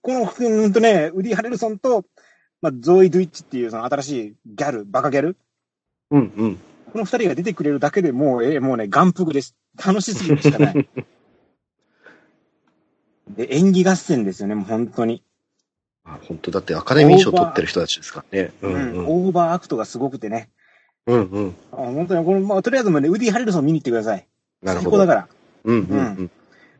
[0.02, 2.04] この、うんとね、ウディ・ハレルソンと、
[2.60, 5.36] まあ、ゾーイ・ドゥイッチっていうその新しいギャル、バカギャル？
[6.10, 6.56] うんうん。
[6.92, 9.54] この二人が出てくれるだけでもう、えーもうね、眼福です。
[9.84, 10.88] 楽しすぎるしかない。
[13.30, 15.22] で、演技合戦ですよね、もう本当に。
[16.04, 18.52] あ本当だってアカデミー賞取ってる人たちですからね。
[18.62, 19.06] ううんんうん。
[19.06, 20.48] オーバーアクトがすごくてね。
[21.06, 21.54] うんうん。
[21.72, 24.26] あ本当に、この、まあ、とりあえずもうね、ウディ・ハレルソン見に行ってください。
[24.62, 24.90] なるほど。
[24.90, 25.28] 最高だから。
[25.64, 25.78] うんう
[26.24, 26.30] ん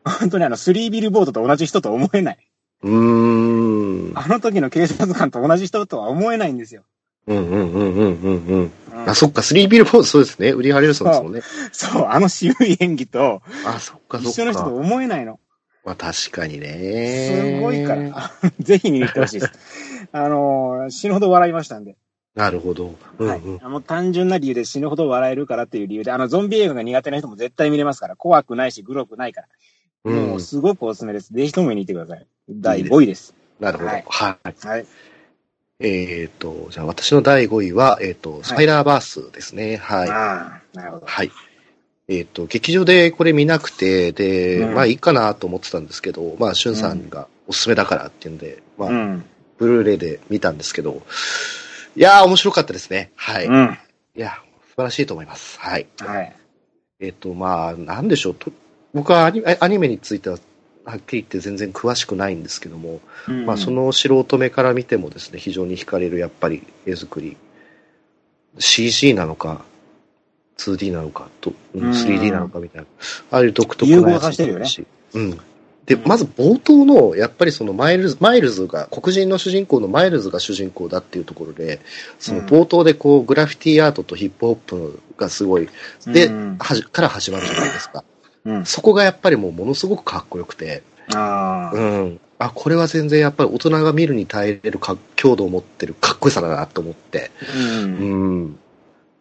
[0.05, 2.39] 本当にあの、スリービルボードと同じ人と思えない。
[2.83, 3.68] うん。
[4.09, 4.19] うーん。
[4.19, 6.83] あの時の警察官と同じ人とは思えないんですよ。
[7.27, 8.59] うんうんうんうんうんうん。
[8.59, 8.73] うん
[9.07, 10.51] あ、そっか、スリービルボード、そうですね。
[10.51, 11.43] ウディ・ハレルソンですもんね。
[11.73, 14.75] そう、あの渋い演技とあ、そっか、そっ一緒の人とか。
[14.75, 15.39] 思えないの。
[15.85, 17.57] まあ確かにね。
[17.59, 18.31] すごいから。
[18.61, 19.53] ぜひ見に行ってほしいです。
[20.13, 21.97] あのー死ぬほど笑いましたんで。
[22.35, 22.95] なるほど。
[23.19, 23.59] うんはいうん。。
[23.63, 29.49] あの、単純な理由で死ぬほど笑えるからっていう理由で、あの、ゾンビ映画が苦手な人も絶対見れますから、怖くないし、グロくないから。
[30.05, 30.11] う。
[30.11, 31.33] もうんすごくおすすめです。
[31.33, 32.27] ぜひとも見に行ってください。
[32.49, 33.35] 第5位です。
[33.61, 33.91] なるほど。
[33.91, 34.67] はいはい。
[34.67, 34.87] はい。
[35.81, 39.77] えっと、じゃあ私の第5位は、えっと、スパイダーバースですね。
[39.77, 40.11] はい。
[40.11, 41.07] ああ、なるほど。
[41.07, 41.31] はい。
[42.09, 49.25] えっ、と、劇場でこれ見なくて、で、うんまあいいかなと思ってたんですけど、まあ、しゅんさんがおすすめだからっていうんで、まあ、うん。
[49.59, 51.03] ブルーレイで見たんですけど、
[51.97, 53.11] いやー、面白かったですね。
[53.15, 53.45] はい。
[53.45, 53.79] いうん。
[54.15, 55.59] や、素晴らしいと思います。
[55.61, 55.87] はい。
[55.99, 56.37] はい。
[57.01, 58.51] えっ、と、まあ、なんでしょうと、
[58.95, 60.39] 僕はアニアニメについては、
[60.89, 63.01] はっきり言って全然詳しくないんですけども、
[63.47, 67.37] まあ、そ、の素人目から見てもですね、非常に惹かれる、やっぱり絵作り。
[68.59, 69.65] CG なのか、
[70.59, 72.87] 2D なのか、とうんうん 3D なのかみたいな。
[73.31, 75.31] ああいう独特なやつさせてるよねしうん。
[75.87, 81.81] で、うんまず冒頭の、やっぱりそのマイルズ、マイルズが、黒人の主人公のマイルズが主人公だっていうところで、
[82.19, 85.69] その冒頭でこう、グラフィティアートとヒップホップがすごい、
[86.07, 88.05] で、うんはじ、から始まるじゃないですか。
[88.49, 88.67] うん。
[88.67, 90.83] そこがやっぱりもうものすごくかっこよくて、
[91.15, 91.77] ああ。
[91.77, 92.21] うん。
[92.39, 97.31] あ、これは全然やっぱり大人が見るに耐えれるか強度を持ってるかっこよさだなと思って。
[97.55, 97.83] うん。
[97.83, 98.59] うん。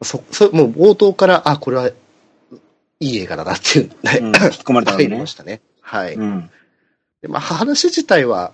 [0.02, 1.94] そ、そ、もう冒頭から、あ、これはい
[3.00, 5.26] い映画だなっていう、ね、うん引き込まれたね入りま。
[5.26, 5.62] したね。
[5.82, 6.14] はい。
[6.14, 6.50] うん。
[7.22, 8.54] でまあ、話自体は、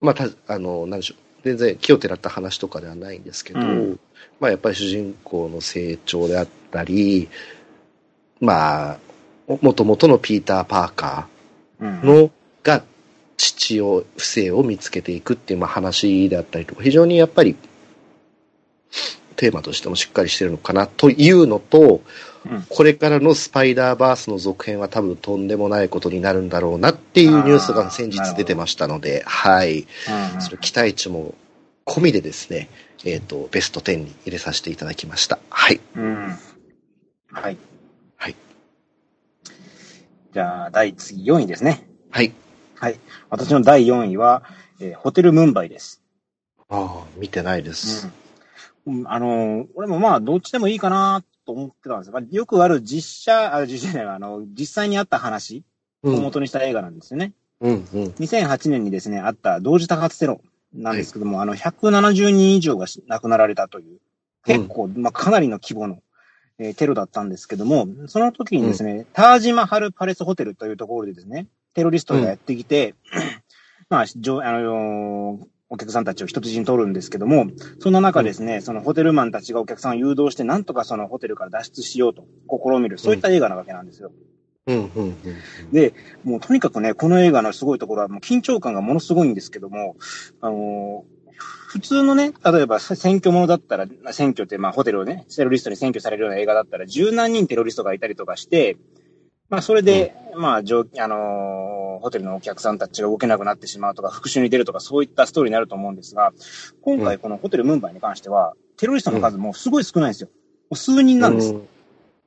[0.00, 1.18] まあ、た、あの、なんでしょう。
[1.42, 4.00] 全然気をてらった話とかではないんですけど、うん
[4.40, 7.28] まあ、やっぱり主人公の成長であったり、
[8.40, 8.98] まあ、
[9.62, 11.28] もともとのピーター・パーカ
[11.80, 12.30] うんーの、
[12.62, 12.82] が
[13.36, 17.56] 父を、不正を見つけていくっていう、まあ、話であったりとか、非常にやっぱり、
[19.36, 29.80] テーマとしてもしっかりしてるのかなというのと、うんこれからのスパイダーバースの続編は多分とんでもないことになるんだろうなっていうニュースが先日出てましたので、はい。
[29.80, 29.82] う
[30.38, 31.34] んその期待値も
[31.84, 32.70] 込みでですね、
[33.04, 35.38] えっ、と、ベスト10に入れさせていただきました。
[35.50, 35.80] はい。
[35.96, 36.14] うん。
[37.30, 37.42] はい。
[37.42, 37.56] はい。
[40.32, 41.88] じゃあ、第次4位ですね。
[42.76, 42.98] はい。
[43.30, 44.42] 私の第4位は、
[44.80, 46.00] えーホテルムンバイです。
[46.68, 48.08] ああ、見てないです。
[48.86, 49.04] うん。
[49.08, 52.12] あのー俺もまあ、どっちでもいいかなと思ってたんですよ。
[52.12, 55.64] まあ、よくある実写、あ、実写じゃない、あの、実際にあった話
[56.04, 56.22] をうん。
[56.22, 57.32] 元にした映画なんですよね。
[57.60, 58.04] うん、うん。
[58.20, 60.40] 2008年にですね、あった同時多発テロ
[60.72, 63.98] なんですけども、あの、170人以上がし亡くなられたという、
[64.46, 66.02] 結構、まあ、かなりの規模の、
[66.60, 72.94] えーテロだったんですけども、その時にですね、タージマハルパレスホテルというところでですね、テロリストがやってきて、
[73.88, 77.46] まあ、じょあのーお客さんたちを人質に取るんですけども、
[77.78, 84.10] そんな中ですね、そのホテルマンたちがお客さんを誘導して、なんとかそのホテルから脱出しようと試みる、そういった映画なわけなんですよ。
[84.66, 85.16] うん、うん、うん。
[85.70, 85.94] で、
[86.24, 89.94] もうとにかくね、この映画のすごいところは、もう緊張感がものすごいんですけども、
[90.40, 91.19] あのー
[91.68, 98.76] 普通のね、例えば選挙ものだったら、選挙ってまあホテルをね、テロリストに占拠されるような映画だったら、十何人テロリストがいたりとかして、
[99.48, 106.32] まあそれで、まあ、上あのホテルのお客さんたちが動けなくなってしまうとか、復讐に出るとか、そういったストーリーになると思うんですが、
[106.82, 110.28] 今回このホテルムンバイに関しては、テロリストの数もすごい少ないんですよ。
[110.70, 111.54] もう数人なんです。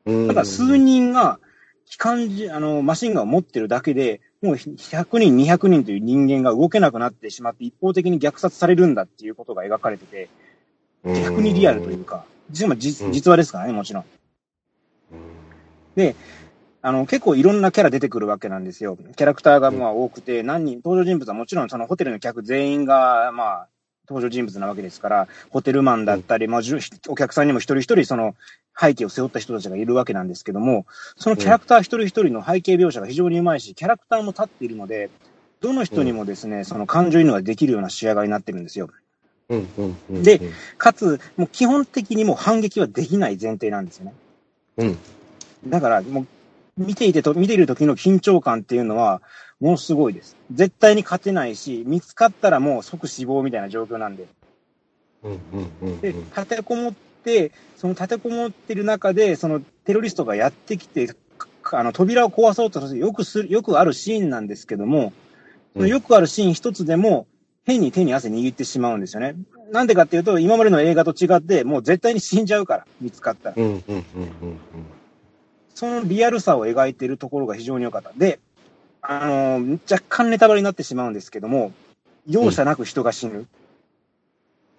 [0.06, 0.28] うん。
[0.28, 1.40] ただ数人が、
[1.86, 10.30] 機関銃、あの、マシンガンを持ってるだけで、もう100人、200人という人間が動けなくなってしまって、一方的に虐殺されるんだっていうことが描かれてて、
[11.06, 14.06] 逆にリアルというか、実は実実話ですからね、もちろん。
[16.82, 18.98] あの、結構いろんなキャラ出てくるわけなんですよ。
[19.16, 23.68] キャラクターがまあ多くて、何人、登場人物はもちろんそのホテルの客全員が、まあ、
[24.10, 26.62] 登場人物なわけですから、ホテルマンだったり、まあ、
[27.08, 28.36] お客さんにも一人一人その
[28.80, 30.86] 背景を背負った人たちがいるわけなんですけども、
[31.18, 35.10] そのキャラクター一人一人の背景描写が非常にうまいし、キャラクターも立っているので、
[35.62, 38.90] どの人にもですね、その感情移入ができるような仕上がりになってるんですよ。
[40.10, 40.42] で、
[40.78, 44.14] かつ、もう基本的にもう反撃はできない前提なんですよね。
[44.78, 44.98] うん。
[45.68, 46.28] だから、もう、
[46.78, 49.22] 見ていてと、見ている時の緊張感っていうのは、
[49.64, 50.36] ものすごいです。
[50.52, 54.28] 絶対に勝てないし、見つかったらもう即死亡みたいな状況なんで。
[55.24, 56.94] うんうんうんで、立てこもっ
[57.24, 61.16] て、その立てこもってる中で、そのテロリストがやってきて、
[61.62, 65.14] かあの、扉を壊そうとする、よくする、よくあるシーンなんですけども、
[65.72, 67.26] そのよくあるシーン一つでも、
[67.64, 69.38] 変に手に汗握ってしまうんですよね。
[69.72, 73.56] なんでかっていうと、今までの映画と違って、もう絶対に死んじゃうから、見つかったら。
[73.56, 74.58] うんうんうんうん
[75.74, 78.12] そのリアルさを描いているところが非常に良かった。
[78.16, 78.40] で、
[79.06, 81.74] あのー若干ネタバレになってしまうんですけども、
[82.28, 83.48] 容赦なく人が死ぬ。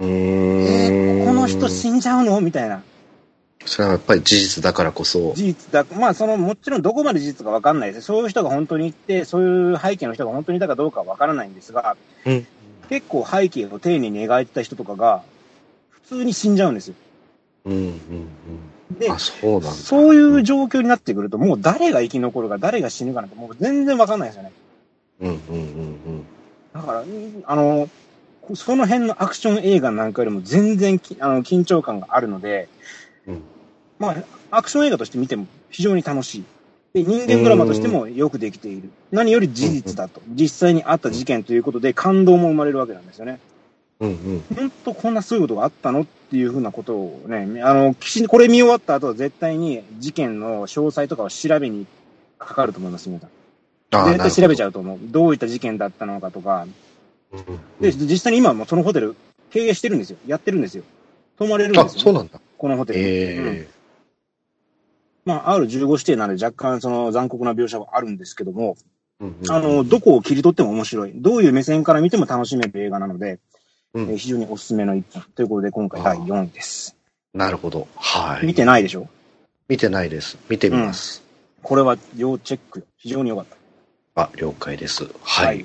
[0.00, 0.08] うん。
[0.08, 2.40] えーうんこの人死んじゃうの？
[2.40, 2.82] みたいな。
[3.66, 5.32] それはやっぱり事実だからこそ。
[5.34, 5.84] 事実だ。
[5.98, 8.06] まあ、その、もちろんどこまで事実かわかんないです。
[8.06, 11.96] そういう人が本当にいて、そういう背景の人が本当にいたかどうかはわからないんですが、
[12.26, 12.46] うん。
[12.88, 15.22] 結構背景を丁寧に描いてた人とかが、
[15.90, 16.94] 普通に死んじゃうんですよ。
[17.64, 18.30] うんうんでうん。
[19.08, 19.70] あ、そうなんだ。
[19.70, 24.52] そういう状況になってくると、もう誰が生き残るか、誰が死ぬかなんて、もう全然わかんないですよね。
[25.20, 26.26] うんうんうん
[26.74, 27.88] だから、うんあの、
[28.54, 32.68] その辺のアクション映画なんかよりも全然きあの緊張感があるので、
[33.26, 33.42] うん。
[33.98, 34.16] まあ、
[34.50, 36.44] アクション映画として見ても非常に楽しい。
[36.94, 38.90] で、人間ドラマとしてもよくできている。
[39.12, 40.20] 何より事実だと。
[40.28, 43.38] 実際にあった事件ということで感動も生まれるわけなんですよね。
[44.04, 44.56] うんうん。
[44.56, 47.94] 本当こんなすごいことがあったのっていうふうなことをね、あの、
[48.28, 51.86] これ見終わった後は絶対に事件の詳細とかを調べに
[52.38, 53.30] かかると思います、皆さん。
[53.92, 54.98] あ絶対調べちゃゃうと思う。
[55.02, 56.66] どういった事件だったのかとか。
[57.32, 57.82] う。
[57.82, 59.16] で、実際に今もそのホテル
[59.50, 60.18] 経営してるんですよ。
[60.26, 60.84] やってるんですよ。
[61.38, 62.40] 泊まれるんですよ、あ、そうなんだ。
[62.58, 63.00] このホテル。
[63.00, 63.68] うんえ
[65.24, 68.76] まあ、R15 指定なので若干その残酷な描写はあるんですけども、
[69.48, 71.12] あの、どこを切り取っても面白い。
[71.14, 73.38] どういう目線から見ても楽しめる映画なので、
[73.94, 75.22] うんえー非常におすすめの一本。
[75.34, 76.96] ということで今回第4位です。
[77.32, 77.88] なるほど。
[77.96, 78.46] はい。
[78.46, 79.08] 見てないでしょ？
[79.68, 80.36] 見てないです。
[80.48, 81.22] 見てみます。
[81.62, 82.86] これは要チェック。
[82.98, 83.46] 非常に良かっ
[84.14, 84.22] た。
[84.22, 85.08] あ、了解です。
[85.22, 85.64] はい。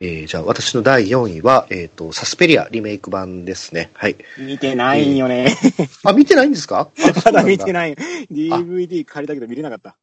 [0.00, 3.90] えー、じゃあ私の第4位は、えっ、と、サスペリアリメイク版ですね。
[3.94, 4.16] はい。
[4.38, 5.56] 見てないよね。
[6.04, 6.88] あ、見てないんですか？
[7.24, 7.72] まだ見てい。
[7.72, 7.94] ない。
[8.30, 9.96] DVD 借りたけど見れなかった。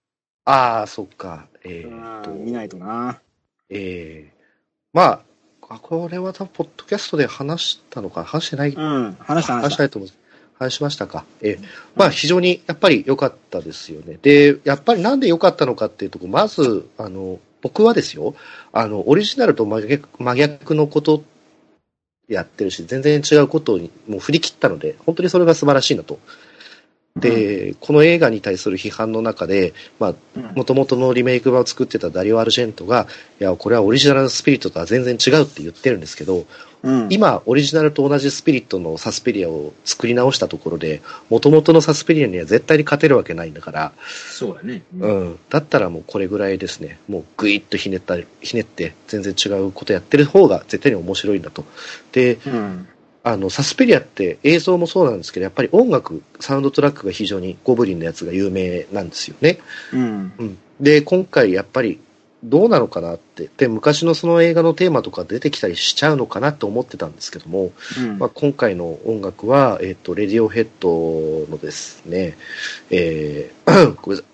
[0.45, 1.47] ああ、そっか。
[1.63, 3.19] えうー、と、ん見ないとな。
[3.69, 4.45] えー、
[4.93, 5.21] まあ、
[5.69, 9.17] あこれは多分、ポッドキャストで話したのかな話してない、うん。
[9.19, 9.77] 話した話し。
[9.77, 10.11] たたいと思う。
[10.57, 11.25] 話しましたか？
[11.41, 11.63] えー
[11.95, 14.17] まあ、非常にやっぱり良かったですよね。
[14.21, 18.35] で、やっぱりなんで良かったのかっていうところ、まず、あの、僕はですよ、
[18.71, 21.23] あの、オリジナルと真逆真逆のこと
[22.29, 26.19] やってるし、全然違うことにもう振り切ったので、本当にそれが素晴らしいなと。
[27.15, 33.07] で、この映画に対する批判の中で、まあ、うん、もともとのリメイク版を作ってたダリオ・アルジェントが、
[33.39, 36.45] いや、これはオリジナルのスピリットとは全然違うって言ってるんですけど、
[36.83, 43.93] うん、今、オリジナルと同じスピリットのサスペリアを作り直したところで、もともとのサスペリアには絶対に勝てるわけないんだから、
[44.29, 44.83] そうだね。
[44.99, 51.63] うん、だったらもうこれぐらいですね、もうグイッとひねったり、ひねって全然違うことやってる方が絶対に面白いんだと。
[52.11, 52.87] で、うん。
[53.25, 59.57] あの、サスペリアって映像もそうなんですけど、やっぱり音楽、サウンドトラックが非常にゴブリンのやつが有名なんですよね。
[59.91, 60.33] うん。
[60.37, 61.99] うん、で、今回やっぱり
[62.43, 72.37] どうなのかなって、で、昔のその映画のテーマとか出てきたりしちゃうのかなと思ってたんですけども、うんまあ、今回の音楽は、えっ、と、レディオヘッドのですね、
[72.91, 74.29] えー ごめんなさ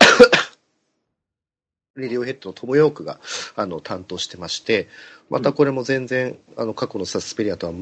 [1.96, 2.02] い。
[2.02, 3.20] レディオヘッドのトモヨークが、
[3.56, 4.89] あの、担当してまして、
[5.30, 7.74] またこれも全然、あの、過去のサスペリアとは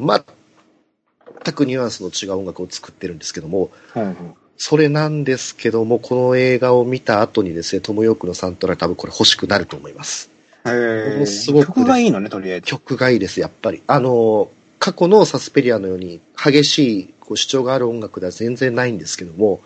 [1.44, 4.16] 全くニュアンスの違う音楽を作ってるんですけども、はいはい
[4.62, 10.30] それなんですけども、この映画を見た後にですね、トモヨークのサントラ多分これ欲しくなると思います。
[10.66, 12.68] へすごく曲がいいのね、とりあえず。
[12.68, 13.82] 曲がいいです、やっぱり。
[13.88, 19.62] あの、過去のサスペリアのように激しいこう主張がある音楽では全然ないんですけども、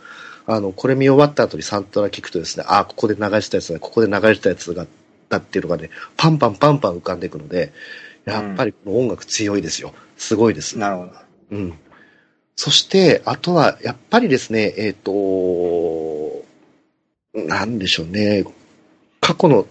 [0.46, 4.86] あの、これ見終わった後にサントラ聞くとですね、あ、ここで流したやつだ、ここで流れたやつが、
[5.30, 7.74] たっていうのがね、パンパンパンパン浮かんでいくので、
[8.26, 9.94] やっぱりこの音楽強いですよ。
[10.18, 10.78] すごいです。
[10.78, 11.12] なるほど。
[11.54, 11.74] うん。
[12.56, 16.44] そして、あとは、やっぱりですね、えっ、と、
[17.34, 18.46] なんでしょうね。
[19.22, 19.66] 過去の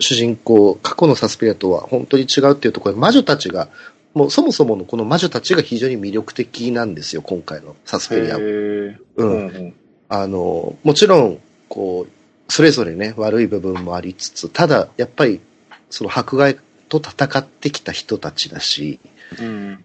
[0.00, 3.68] 主人公、過去のサスペリアとは本当に違うっていうところで、魔女たちが、
[4.14, 8.40] もうそもそものこの魔女たちが非常に魅力的なんですよ、今回のサスペリアう。
[9.16, 9.74] うんん
[10.08, 15.40] あの、もちろん、こう、それぞれね、悪い部分もありつつ、ただ、やっぱり、
[15.90, 16.56] その迫害
[16.88, 19.00] と戦ってきた人たちだし、
[19.40, 19.84] うん。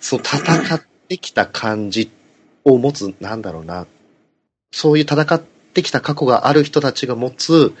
[0.00, 2.10] その戦ってきた感じ
[2.64, 3.86] を持つ、なんだろうな、
[4.70, 5.40] そういう戦っ
[5.74, 7.74] てきた過去がある人たちが持つ、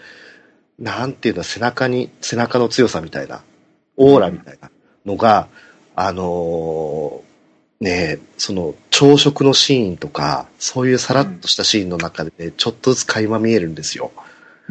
[0.78, 3.42] なんていうの、背中に、背中の強さみたいな、
[3.96, 4.70] オーラみたいな
[5.06, 5.48] のが、
[5.94, 7.32] あのー
[7.82, 14.12] ね、その朝食のシーンとか、そういうさらっとしたシーンの中で、ね、ちょっとずつ垣間見えるんですよ。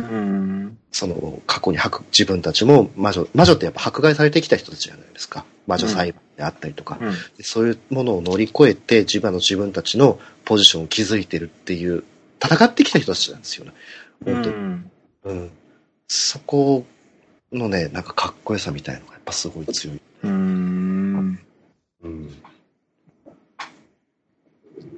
[0.01, 0.77] うん。
[0.91, 5.45] その過去に迫自分たちも魔女、魔女ってやっぱ迫害されてきた人たちじゃないですか。
[5.67, 6.97] 魔女裁判であったりとか。
[7.01, 7.11] うん。
[7.37, 12.03] でそういうものを乗り越えて自分の自分たちのポジションを築いてるっていう、
[12.43, 13.73] 戦ってきた人たちなんですよね。
[14.25, 14.55] 本当に。
[14.55, 14.91] うん
[15.23, 15.51] うん。
[16.07, 16.85] そこ
[17.51, 20.01] のね、なんかかっこよさみたいのがやっぱすごい強い。
[20.23, 21.39] うん。
[22.03, 22.29] うん。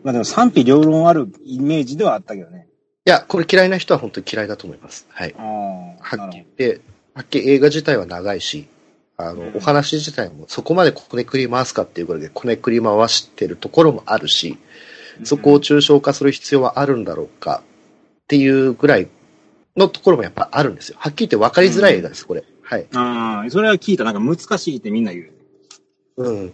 [0.04, 2.68] まあでも賛否両論あるイメージではあったけどね。
[3.06, 5.06] いや、これ嫌いな人は本当に嫌いだと思います。
[5.10, 5.34] はい。
[5.34, 6.82] はっきり言って、
[7.14, 8.68] はっきり映画自体は長いし、
[9.18, 14.58] あの、うんお話自体もそこまでこねくり回すかっていうぐらいでこねくり回してるところもあるし、
[15.24, 17.62] そこを抽象化する必要はあるんだろうか
[18.24, 19.10] っていうぐらい
[19.76, 20.98] のところもやっぱあるんですよ。
[21.00, 22.44] はっきり言って分かりづらい映画です、これ。
[22.62, 22.88] はい。
[22.94, 24.06] ああ、それは聞いた。
[24.06, 25.30] なんか難しいってみんな言
[26.18, 26.24] う。
[26.24, 26.54] うん。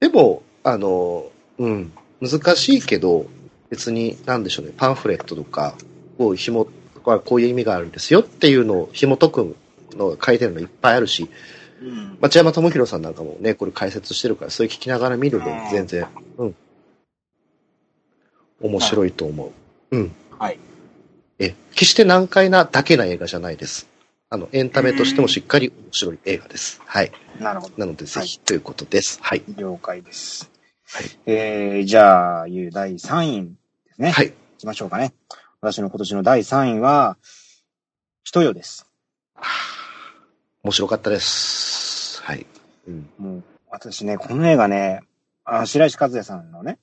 [0.00, 3.26] でも、あの、うん、難しいけど、
[3.70, 5.74] 別に、なんでしょうね、パンフレットとか
[6.18, 6.66] を紐、
[7.02, 9.56] こういう意味があるんですよっていうのを紐解く
[9.96, 11.28] のが書いてるのいっぱいあるし、
[11.80, 12.18] うん。
[12.20, 16.06] 町山智博さんなんかもね、これ解説してるから、それ聞きながら見る分うん全然、
[16.38, 16.54] うん。
[18.60, 19.52] 面白いと思
[19.90, 19.96] う。
[19.96, 20.12] うん。
[20.38, 20.58] はい。
[21.38, 23.86] え、決して難解なだけな映画じゃないです。
[24.30, 26.80] あの、エンタメとしてもしっかり面白い映画です。
[26.84, 27.12] はい。
[27.38, 27.74] なるほど。
[27.76, 29.18] なので、ぜひ、ということです。
[29.22, 29.42] はい。
[29.56, 30.50] 了解です。
[30.88, 31.04] はい。
[31.26, 33.56] えー、じゃあ、いう第3位
[33.86, 34.10] ですね。
[34.10, 34.28] はい。
[34.30, 35.12] 行きましょうかね。
[35.60, 37.16] 私の今年の第3位は、
[38.22, 38.86] 人よです。
[40.62, 42.22] 面白かったです。
[42.22, 42.46] はい。
[42.86, 43.10] うん。
[43.18, 45.00] もう、私ね、この映画ね、
[45.44, 46.78] あ白石和也さんのね、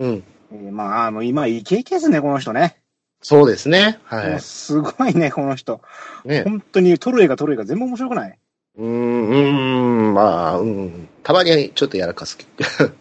[0.00, 0.24] うん。
[0.52, 2.76] えーまあ、もう今、イケイケですね、この人ね。
[3.22, 4.00] そうですね。
[4.04, 5.80] はもうすごいね、この人。
[6.24, 6.28] い。
[6.28, 6.42] ね。
[6.42, 8.38] 本当に、撮る映画撮る映画全部面白くない？
[8.76, 11.08] うーん、うーん、まあ、うん。
[11.26, 12.38] たまにちょっとやらかす。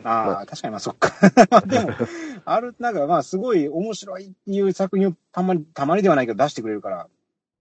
[0.04, 1.14] ああ、ま確かにまあそっか。
[1.68, 1.92] でも、
[2.44, 7.08] ある、なんかまあすごい面白いっていう作品をたまに、たまにではないけど出してくれるから、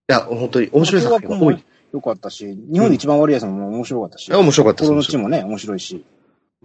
[0.09, 1.63] いや、本当に面白い作品が多い。
[1.91, 6.03] よかったし、日本で一番悪いやつも面白かったし、いや面白かったです心の地もね、面白いし。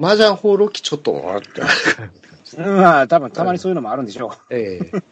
[0.00, 2.58] 麻雀放浪記ちょっと、あーって。
[2.58, 5.02] まあ、多分たまにそういうのもあるんでしょええう。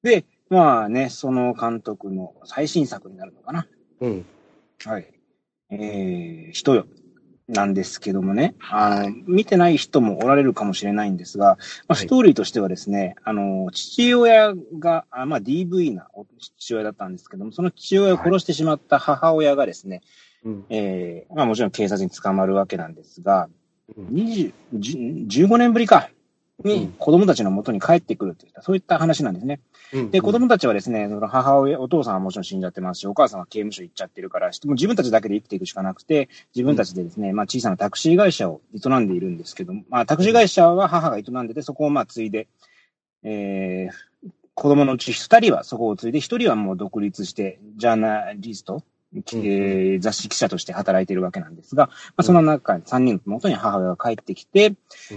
[0.02, 3.66] で、まあね、その監督の最新作になるのかな。
[4.00, 4.24] うん。
[4.86, 5.12] はい。
[5.68, 6.86] えー、人よ。
[7.48, 11.96] なんですけどもね、あの、見てない人もおられるかもしれないんですが、まあ、はい。
[11.96, 20.02] ストーリーとしてはですね、あの、父親が、あまあ、DV な父親だったんですけども、その父親を殺してしまった母親がですね、
[20.44, 20.64] うん。
[20.70, 23.48] えー、まあもちろん警察に捕まるわけなんですが、
[23.96, 24.06] うん。
[24.08, 26.10] 20、10 15年ぶりか、
[26.64, 26.92] にうん。
[26.92, 29.60] 子供たちの元に帰ってくるといった、そういった話なんですね。
[30.10, 42.48] で、子供たちはですね、その母親、お父さんはもちろん死んじゃってますし、お母さんは刑務所行っちゃってるから、もう自分たちだけで生きていくしかなくて、自分たちでですね、まあ小さなタクシー会社を営んでいるんですけども、まあタクシー会社は母が営んでて、そこをまあ継いで、
[43.22, 48.82] えー、子供のうち二人はそこを継いで、一人はもう独立して、ジャーナリスト、
[49.14, 54.76] えー雑誌記者として働いているわけなんですが、まあ、その中に三人の元に母親が帰ってきて、うん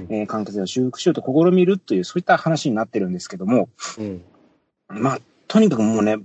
[0.10, 4.22] えー関係性を修復しようと試みるという、そういった話になってるんですけども、うん。
[4.90, 6.18] まあ、とにかくもうね、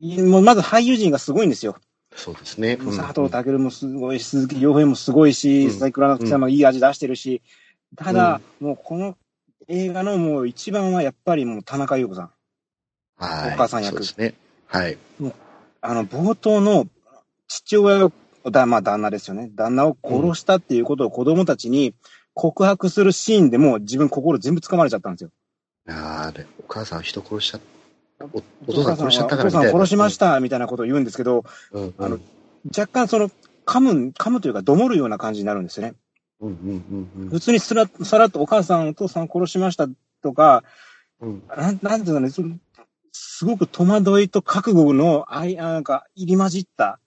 [0.00, 1.76] いもうまず俳優陣がすごいんですよ。
[2.14, 2.78] そうですね。
[2.80, 7.42] うん佐藤健もすごいし、鈴木亮平もすごいし、うん佐々木蔵之さんもいい味出してるし、
[7.96, 9.16] ただ、もうこの
[9.68, 12.30] 映画のもう一番はやっぱりもう田中優子さん。
[13.16, 13.54] はい。
[13.54, 14.34] お母さん役そうですね。
[14.66, 14.98] はい。
[15.80, 16.86] あの、冒頭の
[17.48, 18.12] 父親を、
[18.50, 19.50] だまあ旦那ですよね。
[19.54, 21.94] 旦那を殺したっていうことを子供たちに
[22.34, 25.30] 告白するシーンでもう自分心全部掴まれちゃったんですよ。
[25.86, 27.60] あれ、お母さん人殺しちゃっ
[28.18, 28.26] た。
[28.26, 29.78] おおお父さん殺しちゃったからお父さんみたいな。
[29.78, 31.82] 殺しましたみたいなことを言うんですけど、うん。
[31.84, 31.94] うん。
[31.98, 32.18] あの
[32.76, 33.30] 若干その、
[33.66, 35.94] 噛む、噛むというか、どもるような感じになるんですよね。
[36.40, 39.88] うんうんうん普通にすら、さらっとお母さん、お父さん殺しました
[40.22, 40.64] とか、
[41.20, 41.42] うん。
[41.48, 42.56] なん、なんていうのね、その
[43.12, 46.98] すすごく戸惑いと覚悟の、あい、なんか、入り混じった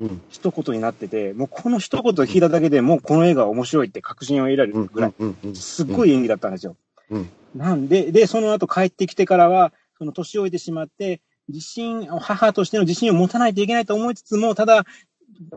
[0.00, 0.22] うん。
[0.30, 4.82] 一言になってて、もうこの一言聞いただけでもうこの映画は面白いって確信を得られうん。
[4.84, 5.14] るぐらい。
[5.54, 6.76] すっごい演技だったんですよ。
[7.10, 7.30] うん。
[7.54, 14.86] なんで、で、その後帰ってきてからは、その年老いてしまって、自信、母としての自信を持たないといけないと思いつつも、ただ、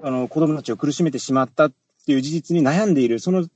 [0.02, 1.74] あの、子供たちを苦しめてしまったっ
[2.06, 3.48] ていう事実に悩んでいる、その、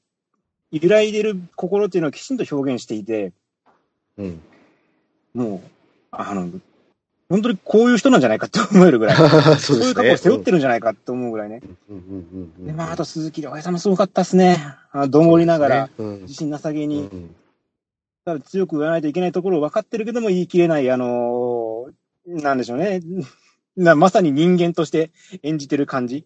[0.71, 3.33] 揺らいでいる心っていうのをきちんと表現していて、
[4.17, 4.41] うん。
[5.33, 5.69] もう、
[6.11, 6.49] あの、
[7.29, 9.15] 本当にこういう人なんじゃないかって思えるぐらい、
[9.59, 11.61] そそういう過去を背負ってるんじゃないかって思うぐらいね。
[11.89, 11.97] うん。
[11.97, 12.03] うん。
[12.05, 12.53] うん。
[12.59, 12.65] うん。
[12.65, 14.57] で、まあ、あと鈴木亮平さんもすごかったっすね。
[14.91, 16.21] あどもりながら、うん。
[16.21, 17.35] 自信なさげに、うん。
[18.23, 21.93] ただ強く言わないといけないところを分かってるけども言い切れない、あのー
[22.27, 23.01] なんでしょうね。
[23.77, 25.11] なまさに人間として
[25.43, 26.25] 演じてる感じ。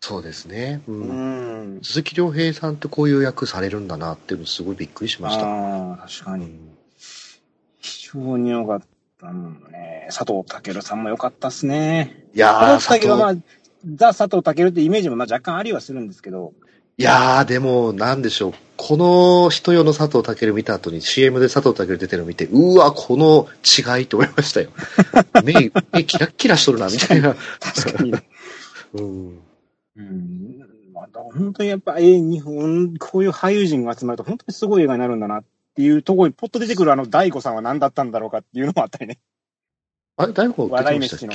[0.00, 0.82] そうですね。
[0.88, 0.92] う。
[0.92, 1.80] うんん。
[1.82, 5.46] 鈴木亮平さんってこういう役されるんだなっていうのすごいびっくりしました。
[5.46, 6.46] ああ、確かに。
[6.46, 6.76] うん。
[7.80, 8.82] 非常に良かっ
[9.18, 10.08] たもんね。
[10.08, 12.26] 佐藤健さんも良かったっすね。
[12.34, 13.34] いやー、佐藤健はまあ、
[13.94, 16.52] ザ・佐藤健ってイメージもまあ若干ありはするんですけど、
[16.98, 18.54] いやー、でも、なんでしょう。
[18.78, 24.70] この人用の佐藤健見た後に CM で佐藤健出てるの見て、うわ、この違いと思いましたよ。
[25.44, 27.36] 目、目キラッキラしとるな、みたいな。
[27.60, 28.14] 確かに。
[28.94, 29.38] うん。
[29.96, 30.58] うん。
[30.94, 35.44] まあ、本当にやっぱ、えー日本、こういう俳優陣が集まると本当にすごい映画になるんだなっ
[35.76, 39.18] ていうところにポッと出てくるあの大悟さんは何だったんだろうかっていうのもあったりね。
[40.16, 41.34] あれ、大悟笑い飯の。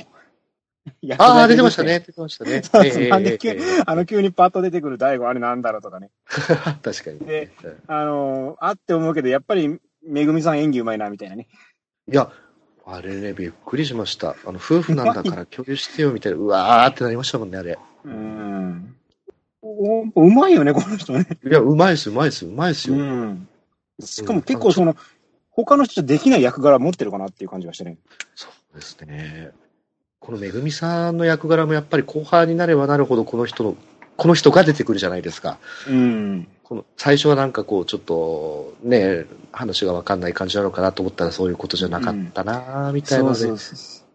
[1.20, 2.00] ああ、出てましたね。。
[2.00, 2.64] 出てましたね。
[2.66, 6.10] そうええなんで急あの急にパッと出てくる大悟あれなんだろうとかね。
[6.28, 7.20] え 確かに。
[7.20, 7.52] で
[7.88, 11.48] あのー、あって思うけど、やっぱり、めぐみさん演技うまいな、みたいなね。
[12.12, 12.32] いや、
[12.86, 14.36] あれね、びっくりしました。
[14.46, 16.40] あの、夫婦なんだから共有してよ、みたいな。
[16.40, 17.78] うわーってなりましたもんね、あれ。
[18.04, 18.96] うん。
[19.62, 21.28] おうまいよね、この人ね。
[21.46, 22.96] いや、うまいっす、うまいっす、うまいっすよ。
[22.96, 23.48] ん。
[24.02, 24.96] しかも結構その、
[25.52, 27.98] 他の人できない役柄持ってるかなっていう感じがしてね。
[28.36, 29.52] そうですね。
[30.20, 33.76] このめぐみさんの役柄もやっぱり後半になればなるほどこの人の、
[34.18, 35.58] この人が出てくるじゃないですか。
[35.88, 36.48] うん。
[36.64, 43.40] この最初はなんかこうちょっとね、話がわかんない感じなのかなと思ったらそういうことじゃなかったなみたいなので。
[43.40, 44.08] そうそうそう。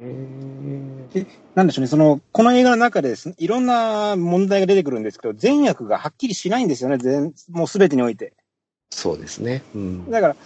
[0.00, 8.32] へーなんでしょうね、その、この映画の中でですいろんな問題が出てくるんですけど、善悪がはっきりしないんですよね、全、もうすべてにおいて。
[8.92, 9.62] そうですね。
[9.74, 10.10] うん。
[10.10, 10.36] だから、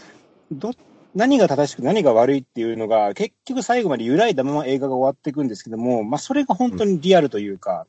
[0.52, 0.72] ど、
[1.14, 7.86] 何が正しく何が悪いっていうのが、結局最後まで揺らいだまま映画が終わっていくんですけども、まあそれが本当にリアルというか、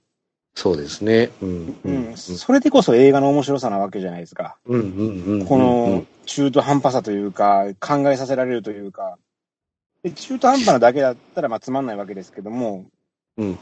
[0.55, 1.29] そうですね。
[1.41, 1.49] うん。
[1.49, 4.57] ううんん、それでこそ映画の面白さなわけじゃないですか。
[4.65, 5.45] うんうんうん。
[5.45, 9.19] この中途半端さというか、考えさせられるというか、
[10.01, 12.85] で中途半端なだけだったらまあつまんないわけですけども、
[13.37, 13.59] うん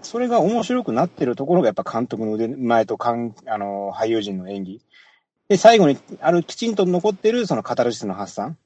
[0.00, 4.80] それが面白くなってるところがやっぱ監督の腕前とかんあの俳優陣の演技。
[5.48, 8.56] で、最後にあるきちんと残ってるそのカタルシスの発散？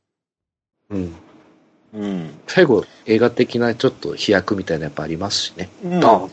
[0.91, 1.15] うん。
[1.95, 2.31] うん。
[2.47, 5.69] 最後、映画的なちょっと飛躍みたいなやっぱありますしね。
[5.85, 6.31] うん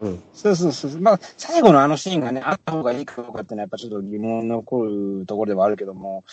[0.00, 0.22] うん。
[0.34, 1.00] そうそうそう。
[1.00, 4.84] まあ、最後のあのシーンがね、あった方がいいかどうかっていうのはやっぱちょっと疑問残
[5.20, 6.24] るところではあるけども、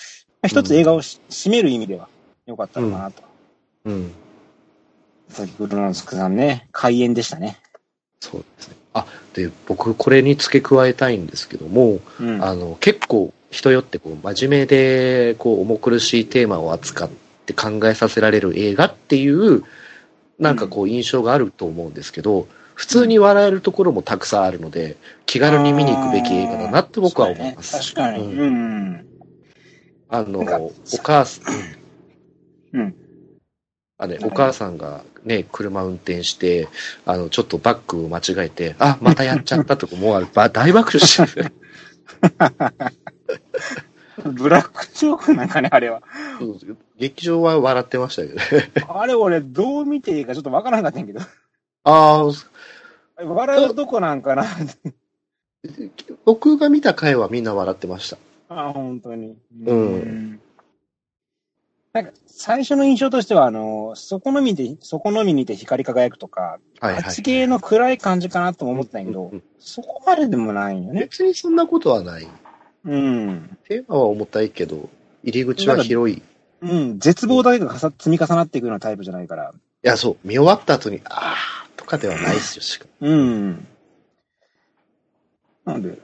[0.42, 2.10] まあ一つ映画をし締める意味では
[2.48, 3.22] 良かったのかなと。
[3.86, 4.12] うん。
[5.30, 7.60] さっき黒之助さんね、開演でしたね。
[8.20, 8.76] そうですね。
[8.94, 12.44] あ、で、僕、これに付け加えたいんですけども、うん。
[12.44, 17.10] あの、結構、人よってこう、真面目で、こう、重苦しいテーマを扱っ
[17.46, 19.64] て考えさせられる映画っていう、
[20.38, 27.76] なんかこう、印象があると思うんですけど、普通に笑えるところもたくさんあるので、気軽に見に行くべき映画だなって僕は思います。
[27.76, 28.34] ね確かに。
[28.34, 29.06] うんうん。
[30.08, 30.72] あの、お
[31.04, 31.56] 母さん、
[32.74, 32.96] うん。
[33.98, 36.70] あね、お母さんがね、車運転して、
[37.06, 41.52] あの、ちょっとバックを間違えて、あ、またやっちゃったとか、もう大爆笑してる。
[44.24, 46.02] ブラックジョークなんかね、あれは。
[46.98, 48.72] 劇場は笑ってましたけどね。
[48.88, 51.22] あれ俺、どう見ていいかちょっとわからなかったんやけど。
[51.84, 54.46] ああ、笑うとこなんかな。
[56.26, 58.18] 僕が見た回はみんな笑ってました。
[58.50, 59.38] あ、本当に。
[59.66, 60.40] うん
[61.92, 67.04] なんか、最初の印象としては、あの、そこのみで、そこのみにて光り輝くとか、はいはい。
[67.04, 71.02] あっち系の暗い感じかなとも思ったんやけど、うんうんそこまででもないよね。
[71.02, 72.28] 別にそんなことはない。
[72.86, 73.58] うん。
[73.68, 74.90] テーマは重たいけど、
[75.24, 76.18] 入り口は広い。
[76.18, 76.22] い
[76.62, 77.00] うん。
[77.00, 79.54] 絶望だけがかさ積み重なっていくようなタイプじゃないから。
[79.82, 83.68] や、そう、見終わった後に、あーとかではないですよ、しかうん。
[85.66, 86.00] なので、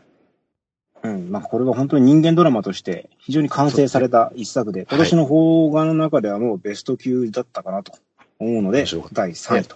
[1.03, 1.29] うん。
[1.29, 7.93] まあ、これは本当に人間ドラマとして非常に完成された一作で、今年の邦画の中ではもうベスト級だったかなと
[8.39, 9.75] 思うので面白かっ、第3位と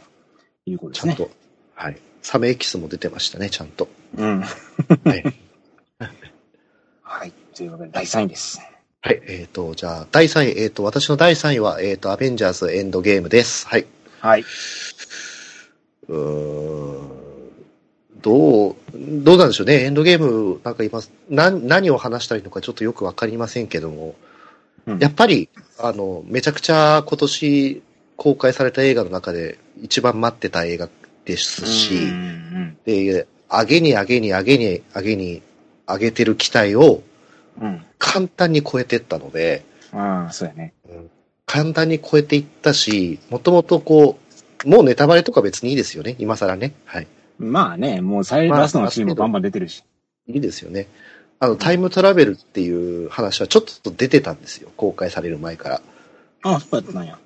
[0.65, 1.15] いうことですね。
[1.15, 1.31] ちゃんと。
[1.75, 1.97] はい。
[2.21, 3.87] サメエキスも出てましたね、ちゃんと。
[4.15, 4.41] うん。
[4.41, 5.48] はい。
[7.11, 7.33] はい。
[7.55, 8.61] ということで、第3位です。
[9.01, 13.67] はい、えっ、と、じゃあ、第3位、えっ、と、私の第3位は、えっ、と、アベンジャーズエンドゲームです。
[13.67, 13.87] はい。
[14.19, 14.45] はい。
[16.07, 17.09] うーん
[18.21, 19.85] どう、どうなんでしょうね。
[19.85, 24.15] エンドゲーム、なんか今、何、何を話したらいいのかちょっとよくわかりませんけども、
[24.85, 25.49] うんやっぱり、
[25.79, 27.81] あの、めちゃくちゃ今年
[28.17, 30.89] 公開された映画の中で一番待ってた映画
[31.25, 31.95] ですし、
[32.85, 35.41] で、上げに上げに上げに上げに
[35.89, 37.03] 上げてる期待を
[37.59, 37.67] うん。
[37.67, 37.85] うん。
[37.97, 40.73] 簡単に超えてったので、ああ、そうやね。
[41.45, 44.19] 簡単に超えていったし、もともとこ
[44.65, 46.15] う、もうネタバレとか別にいいですよね。
[46.19, 46.73] 今更ね。
[46.85, 47.07] はい。
[47.39, 49.83] まあね、もう最まあラストのシーンもバンバン出てるし。
[50.27, 50.87] いいですよね。
[51.39, 54.69] あの、タイムトラベルっていう話はちょっと出てたんですよ。
[54.75, 55.81] 公開される前から。
[56.43, 57.17] ああ、そうやったんや。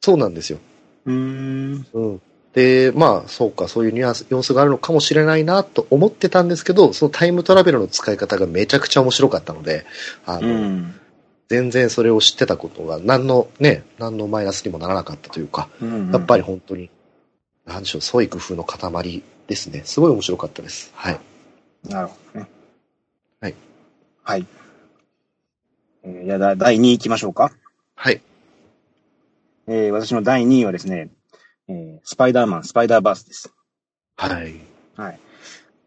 [0.00, 0.58] そうなんですよ。
[1.06, 1.86] うーん。
[1.92, 2.20] うん。
[2.54, 9.84] で、まあ、そうか、そういうニュアンス、様子があるのかもしれないなと思ってたんですけど、そのタイムトラベルの使い方がめちゃくちゃ面白かったので、
[10.26, 11.00] あうの、ん。
[11.48, 16.90] 全然それを知ってたことが何のね、何のマイナスにもならなかったというか、うんやっぱり本当に、
[17.66, 19.82] なんでしょう、創意工夫の塊ですね。
[19.84, 20.92] すごい面白かったです。
[20.94, 21.20] はい。
[21.88, 22.48] なるほどね。
[23.40, 23.54] はい。
[24.22, 24.46] はい。
[26.04, 27.52] えー、じゃ第2位行きましょうか。
[27.96, 28.20] はい。
[29.66, 31.10] えー、私の第2位はですね、
[31.70, 33.52] えー、スパイダーマン、スパイダーバースです。
[34.16, 34.54] はい。
[34.96, 35.20] はい。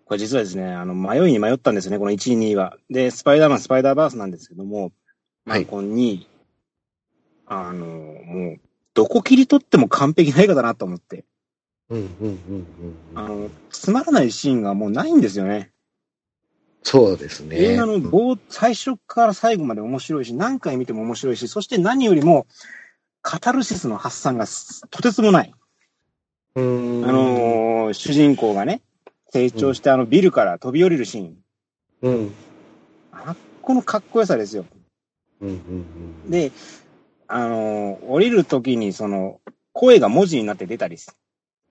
[0.05, 2.77] これ実はですね、あの、迷いに迷ったんですよね、この1位、2位は。
[2.89, 4.93] で、スパイダーマン、スパイダーバースなんですけども、
[5.45, 6.27] まあ、はいこの2位、
[7.47, 8.59] あの、もう、
[8.93, 11.25] どこ切り取っても完璧な映画だなと思って、
[11.89, 13.43] うん、うん、うん、うんあうん。
[13.43, 15.71] の、つまらないシーンがもうないんですよね。
[16.84, 17.57] そうですね。
[17.57, 22.45] 映画の冒、最初から最後まで面白いし、何回見ても面白いし、そして何よりも、
[23.21, 25.53] カタルシスの発散がすとてつもない。
[26.56, 28.82] うん、あのー主人公がね、
[29.32, 31.38] 成長してあのビルから飛び降りるシーン。
[32.01, 32.34] うん、
[33.12, 34.66] あっこのかっこよさですよ。
[35.41, 35.56] うん、うん、
[36.26, 36.32] うん。
[36.32, 36.51] で、
[37.28, 39.39] あのー降りるときにその、
[39.74, 41.16] 声が文字になって出たりす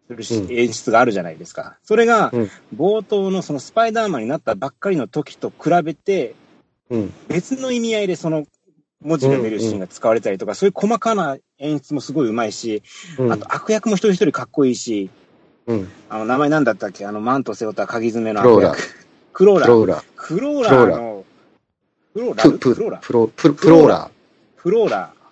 [0.09, 1.79] るし、うん演出があるじゃないですか。
[1.83, 6.35] それがうん、冒頭のそのスパイダーマンになったばっかりの時と比べて、
[6.91, 8.45] うん、別の意味合いでその
[9.01, 12.83] 文字が出るシーンが使われたりとか、そういう細かな演出もすごいうまいし、
[13.19, 15.09] うん、あと悪役も一人一人かっこいいし、
[15.67, 17.07] うん、あの、名前なんだったっけ？
[17.07, 18.77] あの、マント背負った鍵爪の悪役。
[19.33, 19.69] クローラー。
[19.69, 21.25] プローラー、クローラーの、
[22.13, 23.01] クローラープ、プ、クローラー？
[23.01, 24.11] プロ、ーラ
[24.57, 25.23] フローラー。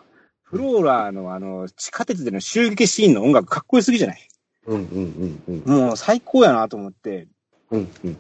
[0.45, 4.29] フローラーのあの、地下鉄での襲撃シーンの音楽かっこよすぎじゃない？
[4.67, 4.71] ー。
[4.71, 7.27] うん、うん、うん、うん、もう最高やなと思って。
[7.71, 8.17] うん、うん。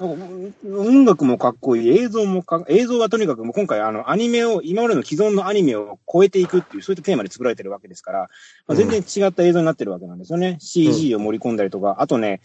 [0.00, 8.28] 音楽もかっこいい、映像もか、映像はとにかくもう今回あのアニメを、今までの既存のアニメを超えていくっていう、そういったテーマで作られてるわけですから、
[8.66, 10.58] まあ、全然違った映像になってるわけなんですよね。
[10.60, 12.40] CG を盛り込んだりとか、あとね、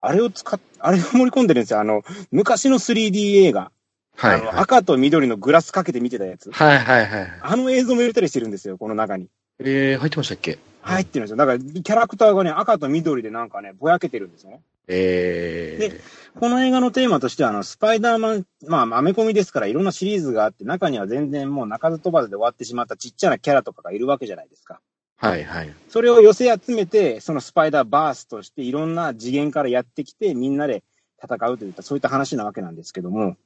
[0.00, 1.80] あれを使っ、あれを盛り込んでるんですよ。
[1.80, 3.70] あの、昔の 3D 映画。
[4.14, 4.56] はい、あのはい。
[4.58, 6.50] 赤と緑のグラスかけて見てたやつ。
[6.50, 7.32] はい、はい、はい。
[7.40, 9.28] あの映像も入れたりしてるんですよ、この中に。
[9.58, 10.58] えー、入ってましたっけ？
[10.82, 11.36] 入ってるんですよ。
[11.36, 14.60] だから、キャラクターがね、赤と緑でなんかね、ぼやけてるんですよね。
[14.88, 16.00] え
[16.38, 24.80] この映画のテーマとしては、あの、スパイダーマン、まあ、アメコミですから、いろんなシリーズがあって、中には全然もう鳴かず飛ばずで終わってしまったちっちゃなキャラとかがいるわけじゃないですか。
[25.20, 25.74] ー、はい、はい。
[25.88, 30.82] それを寄せ集めて、そのスパイダーバースとしていろんな次元からやってきて、みんなで
[31.22, 33.36] 戦うといった、そういった話なわけなんですけども、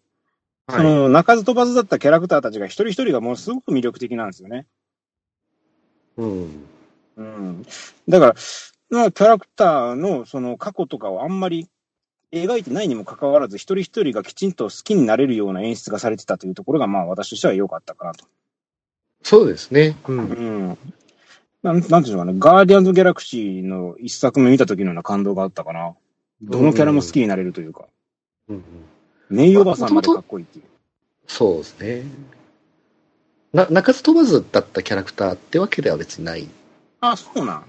[0.68, 0.84] そはい。
[0.84, 4.66] の、鳴かず飛ばずだったキャラクターたちが一人一人がものすごく魅力的なんですよね。
[6.16, 6.66] うん。
[7.16, 7.66] うん。
[8.09, 8.34] だから、
[8.91, 11.68] まあ、キャラクターのその過去とかをあんまり
[12.32, 18.26] 描いてないにもかかわらず、一人一人がきちんと好きになれるような演出がされてたというところが、まあ私としては良かったかなと。
[19.22, 19.97] そうですね。
[20.07, 20.12] う。
[20.12, 20.78] うんん。
[21.62, 22.34] なん、なんていうんでしょうかね。
[22.39, 25.95] ガーディアンズ・ギャラクシーの一作目見た時のような感動があったかな。
[26.43, 27.87] どのキャラも好きになれるというか。
[28.49, 28.64] うん、
[29.30, 30.64] メイおばさんまでかっこいいっていう。
[31.26, 32.03] そうですね。
[33.53, 36.49] な、鳴かず飛ばずだったキャラクターってわけでは別にない。
[37.01, 37.64] あ、そうなん。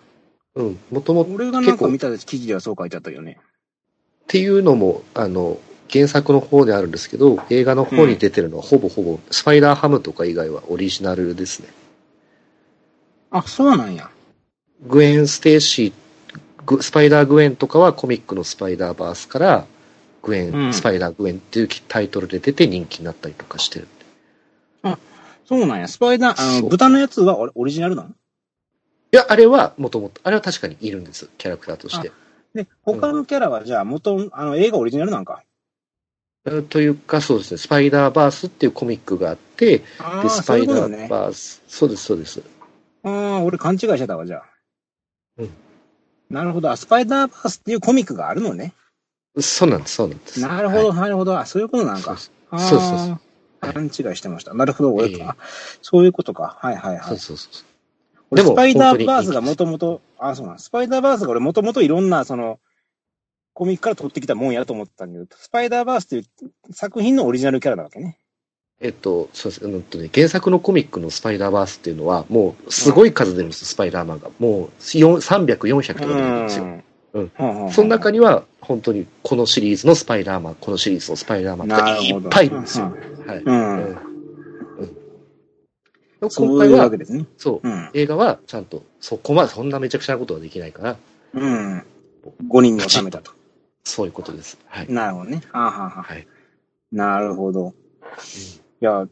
[0.58, 0.80] うん。
[0.92, 3.38] もともと俺がなんか見た記事ではそう書いてあったよね。
[3.40, 11.70] っていうのも、あの、原作の方であるんですけど、映画の方に出てるのはほぼほぼ、スパイダーハムとか以外はオリジナルですね。
[13.30, 14.10] あ、そうなんや。
[14.86, 15.94] グウェン・ステイシー、
[16.66, 19.66] グスパイダー・グエンとかはコミックのスパイダーバースから、
[20.24, 23.88] グエン、うんスパイダー・グエンっていうタイトルで出て人気になったりとかしてる。
[25.46, 25.88] そうなんや。
[25.88, 28.10] スパイダー、あの、豚のやつはオオリジナルなの？
[29.12, 32.12] いや、あれはもともと、あれは確かにいるんです、キャラクターとして。
[32.54, 35.44] で、他のキャラはじゃあ元、あの、映画オリジナルなんか？
[36.46, 39.84] えというか、そうですね、スパイダーバースっていうコミックがあって、で、
[40.30, 41.08] スパイダーね。
[41.10, 42.42] バース、そうです、そうです。
[43.04, 44.44] ああ、俺勘違いしてたわ、じゃあ。
[45.38, 45.50] うん。
[46.30, 46.70] なるほど。
[46.70, 48.74] あスパイダーバースっていうコミックがあるのね。
[49.40, 50.42] そうなんです、そうなんです。
[50.42, 51.38] なるほど、はいなるほど。
[51.40, 52.18] あ、そういうことなんか。
[52.18, 53.20] そうそうそうそう
[53.74, 54.54] 勘違いしてました。
[54.54, 55.36] なるほど、俺、ええあ
[55.82, 56.58] そういうことか。
[56.60, 57.04] はいはいはい。
[57.08, 57.54] そうそうそう。
[57.54, 57.77] 俺
[58.32, 60.60] でもスパイダーバースがもともと、あ、そうなん。
[60.60, 62.60] スパイダーバースが俺もともといろんな、その、
[63.54, 66.24] コミックから取ってきたもんやと思ってたんだけど、スパイダーバースっていう
[66.74, 68.20] 作品のオリジナルキャラなわけね。
[68.80, 69.66] えっと、そうです。
[69.66, 74.30] うんとね、原作のコミックのスパイダーバースっていうのは、もう、すごい数出るんです、スパイダーマンが。
[74.38, 76.66] もう、4 300、400とか出るんですよ。
[76.66, 76.84] ん。
[77.14, 77.32] うん
[77.66, 82.96] うんその中には、本当に、このシリーズのスパイダーマン、このシリーズのスパイダーマンとかいっぱいいるんですよ。
[83.26, 83.38] はい。
[83.40, 83.78] うん。
[83.78, 84.07] うん
[86.20, 87.26] 今回はけですね。
[87.38, 87.90] そう、うん。
[87.94, 90.98] 映画はちゃんと、そこまで、そんなめちゃくちゃなことはできないから、
[91.34, 91.84] うん。
[92.50, 93.32] 5人に収めたと。
[93.84, 94.58] そういうことです。
[94.68, 94.92] はい。
[94.92, 95.42] なるほどね。
[95.52, 96.28] はあ、はあはい。
[96.92, 97.74] なるほど。
[98.82, 99.08] いや、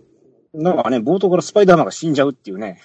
[0.54, 2.80] なんかね、冒頭からスパイダーマンが死んじゃうっていうね。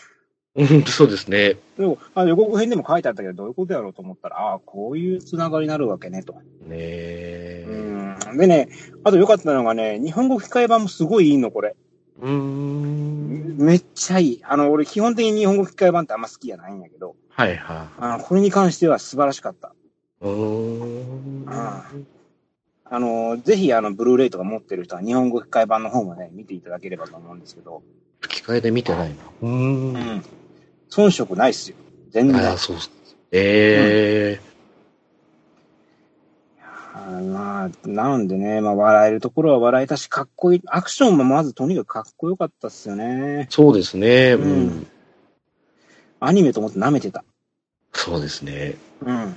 [0.57, 1.57] うん、そうですね。
[1.79, 6.35] でも、あ予告編でも書いてあったけど、どういうことやろうと思ったら、ああ、こういうつながりになるわけね、と。
[6.35, 6.41] ね
[6.73, 7.67] え。
[7.69, 8.37] うん。
[8.37, 8.69] でね、
[9.05, 11.77] あと良かったのがね、日本語吹き替え版もすごいいいの、これ。
[12.21, 13.57] うーん。
[13.59, 14.41] めっちゃいい。
[14.45, 19.69] あの、俺基本的に日本語吹き替え版ってあんま好きじゃないんやけど、はいはあの、これに関しては素晴らしかった。
[19.69, 19.71] い。
[20.21, 21.45] うーん。
[21.49, 21.85] あ
[22.93, 27.83] あの、ぜひ、あの、ブルーレイとか持ってる人は日本語吹き替え版の方もね、見ていただければと思うんですけど、
[28.21, 29.15] 吹き替えで見てないな。
[29.43, 29.49] うー。
[29.49, 30.25] うんん。
[30.91, 31.77] 遜色ないっすよ。
[32.11, 32.37] 全然。
[32.45, 32.91] ああ、そうっす。
[33.33, 34.50] ええ
[36.93, 40.63] あまあ、なんでね、まあ、笑えるところは笑えたし、かっこいい。
[40.67, 43.47] アクションもまずとにかくかっこよかったっすよね。
[43.51, 44.33] そうですね。
[44.33, 44.87] ううんん。
[46.19, 47.25] アニメと思って舐めてた。
[47.93, 48.77] そうですね。
[49.03, 49.17] うん。
[49.17, 49.35] うん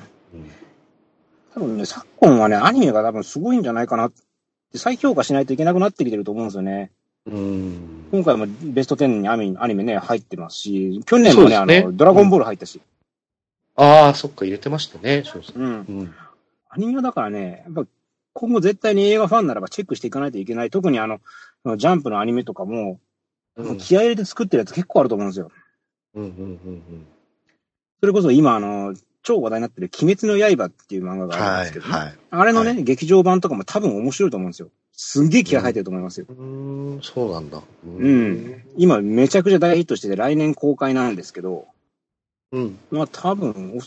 [1.53, 6.91] 多分ね、昨今はね、アニメが多分すごいんじゃないかなって、再評価しないといけなくなってきてると思うんですよね。
[7.27, 8.07] うん。
[8.11, 12.81] 今回もベスト10にアニメアニメね、入ってますし、去年もね、そうですねあの、ドラゴンボール入ったし。
[13.75, 15.23] ああ、そっか、入れてましたね。
[15.25, 15.59] そうそう。
[15.59, 15.67] うん。
[15.67, 15.73] う
[16.03, 16.15] ん。
[16.75, 17.85] アニメはだからね、やっぱ
[18.33, 20.71] 今後絶対に映画ファンならばチェックしていかないといけない。
[20.71, 21.19] 特にあの、
[21.77, 22.99] ジャンプのアニメとかも、
[23.55, 23.77] うん。
[23.77, 25.51] 気合い入れて作ってるやつ結構あると思うんですよ。
[26.15, 26.23] うん。
[26.23, 26.29] うん。
[26.29, 27.05] うん。
[27.99, 31.59] それこそ今あの、超話題になってる鬼滅の刃っていう漫画があるんはい。
[31.61, 32.13] ですけど、ねはい。
[32.31, 34.69] あれのね、は劇場版とかも多分面白いと思うんですよ。
[34.91, 36.25] すんげえ気合入ってると思いますよ。
[36.29, 37.59] うーん、そうなんだ。
[37.59, 38.63] ううん。
[38.77, 41.67] 今めちゃくちゃ大ヒットしてて来年公開なんですけど、
[42.51, 42.79] うん。
[42.91, 43.79] まあ多分、お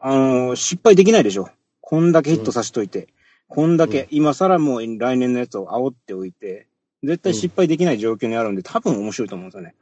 [0.00, 1.50] あの、失敗できないでしょ。
[1.92, 3.08] こんだけヒットさせといて。
[3.48, 6.66] こんだけ、今更もう来年のやつを煽っておいて、
[7.02, 9.74] 絶対失敗できない状況にあるんで、多分面白いと思うんですよね。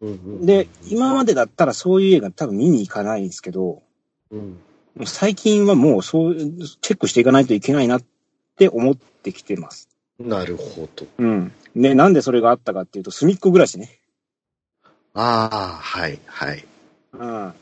[0.00, 0.46] うん。
[0.46, 3.82] で、今までだったらそういう映画多分見に行かないんですけど、
[4.30, 4.60] うん。
[5.04, 8.02] 最近はもうそう、チェックしていかないといけないなっ
[8.54, 9.88] て思ってきてます。
[10.20, 11.04] なるほど。
[11.18, 11.52] うん。
[11.74, 13.98] で、なんでそれがあったかっていうと、隅っこ暮らしね。
[15.14, 16.64] ああ、はい、はい。
[17.14, 17.52] うん。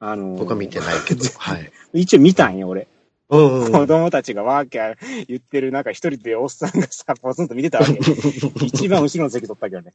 [0.00, 1.72] あのー僕は見てないけど、はい。
[1.94, 2.88] 一応見たんよ、俺。
[3.32, 7.92] うんうん子供たちがワーキャー言ってる中、一人でおっさんがさ、ポツンと見てたわけ。
[8.66, 9.94] 一番後ろの席取ったけどね。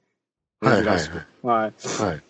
[0.59, 1.03] はいはいはい
[1.43, 2.23] はい。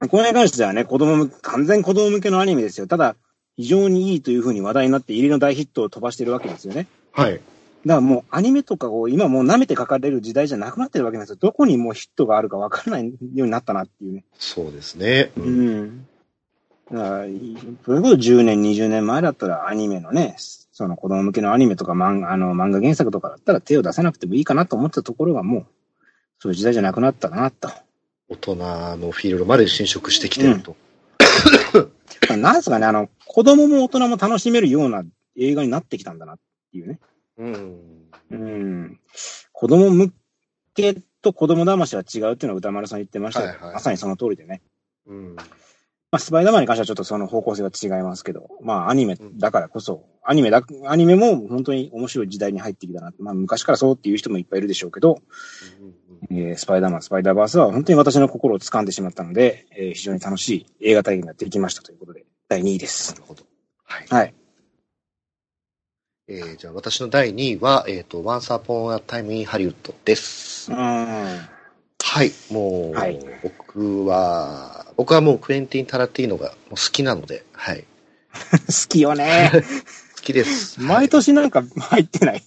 [0.00, 2.86] あ、これに関してはね、子供完全子供向けのアニメですよ。
[2.86, 3.16] ただ、
[3.56, 6.88] 非常にいいというふうに話題になって、入りの大ヒットを飛ばしてるわけですよね。
[7.12, 7.32] はい。
[7.32, 7.42] だか
[7.86, 11.36] らもうアニメとかを今もう舐めて書かれる時代じゃなくなってるわけなんですよ。
[11.40, 14.24] どこにもうヒットがあるか分からないようになったなっていうね。
[14.38, 15.32] そうですね。
[15.36, 15.42] う。
[15.42, 16.06] うんん。
[16.90, 25.66] だから、いそれこそ10年、20年前だったらアニメのね、その子供向けのアニメとか漫画あの漫画原作とかだったら手を出さなくてもいいかなと思ってたところがもう、
[26.38, 27.70] そういう時代じゃなくなったなと。
[28.28, 30.76] 大人のフィールドまで侵食してきてると。
[32.36, 35.04] なんですかね、あの、子供も大人も楽しめるような
[35.36, 36.38] 映画になってきたんだなっ
[36.72, 36.98] ていうね。
[37.38, 38.08] うん。
[38.30, 39.00] うん。
[39.52, 40.12] 子供向
[40.74, 44.62] けと子供騙しは違うっていうのは歌丸さん言ってましたけど、はいはいまさにその通りでね。
[45.06, 45.36] うん。
[46.14, 53.12] まあ、スパイダーマンに関してはちょっとその方向性が違いますけど、まあ、アニメだからこそ、アニメだ、アニメも本当に面白い時代に入ってきたな。
[53.18, 55.18] まあ、昔からそうっていう人もいっぱいいるでしょうけど、
[56.30, 63.18] えースパイダーマン、スパイダーバースは本当に私の心を掴んでしまったので、えー非常に楽しい映画体験ができましたということで、第2位ですな。
[63.18, 63.42] るほど。
[63.82, 64.06] はい。
[64.08, 64.34] はい。
[66.28, 70.70] えー、じゃあ私の第2位は、えっ、と、Once Upon a Time in Hollywood です。
[70.70, 71.53] うーん。
[72.14, 72.32] はい。
[72.52, 77.82] もう、はい僕は、僕はもうクエンティン・タラティーノがもう好きなので、はい。
[78.68, 79.50] 好きよね。
[80.14, 80.80] 好きです。
[80.80, 82.44] 毎年なんか入ってない？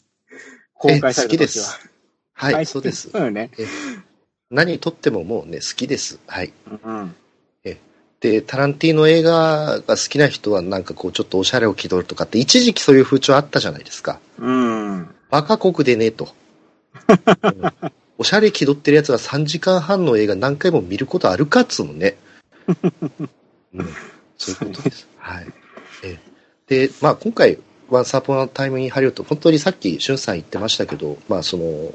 [0.73, 1.47] 公開された好きで。
[1.49, 1.89] す。
[2.31, 3.09] はい、そうです。
[3.09, 3.51] そうよね。
[4.49, 6.17] 何撮ってももうね、好きです。
[6.27, 6.53] はい。
[6.85, 7.15] うん。
[8.21, 14.19] で、タランティーノ映画が好きな人はなんかこうちょっとおしゃれを気取るとかって一時期そういう風潮あったじゃないですか。
[14.39, 15.13] うん。
[15.29, 16.29] バカ国でねと、
[17.43, 22.17] う んおしゃれ気取ってるやつが3時間半の映画何回も見ることあるかっつうのね。
[23.73, 23.89] うん、
[24.37, 25.07] そういうことです。
[25.17, 25.53] はい。
[26.03, 26.17] え
[26.67, 27.59] で、まあ今回、
[27.89, 31.93] ワンサポのタイムインハリウッド、本当にさっき、しゅんさん言ってましたけど、まあその、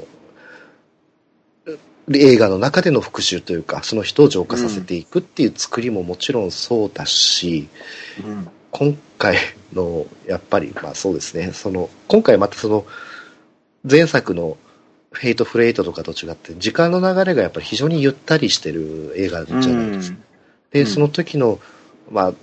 [2.15, 7.69] 映画の中での復讐というか、その人を浄化させていくっていう作りももちろんそうだし、
[8.25, 8.49] うん。
[8.71, 9.37] 今回
[9.73, 12.87] の、やっぱり、まあそうですね、その、今回またその、
[13.89, 14.57] 前作の
[15.13, 20.19] フェイトフレイトとかと違って、時間の流れがやっぱり非常にゆったりしてる映画じゃないですか。
[20.73, 21.61] で、うんその時の、
[22.11, 22.35] まあ、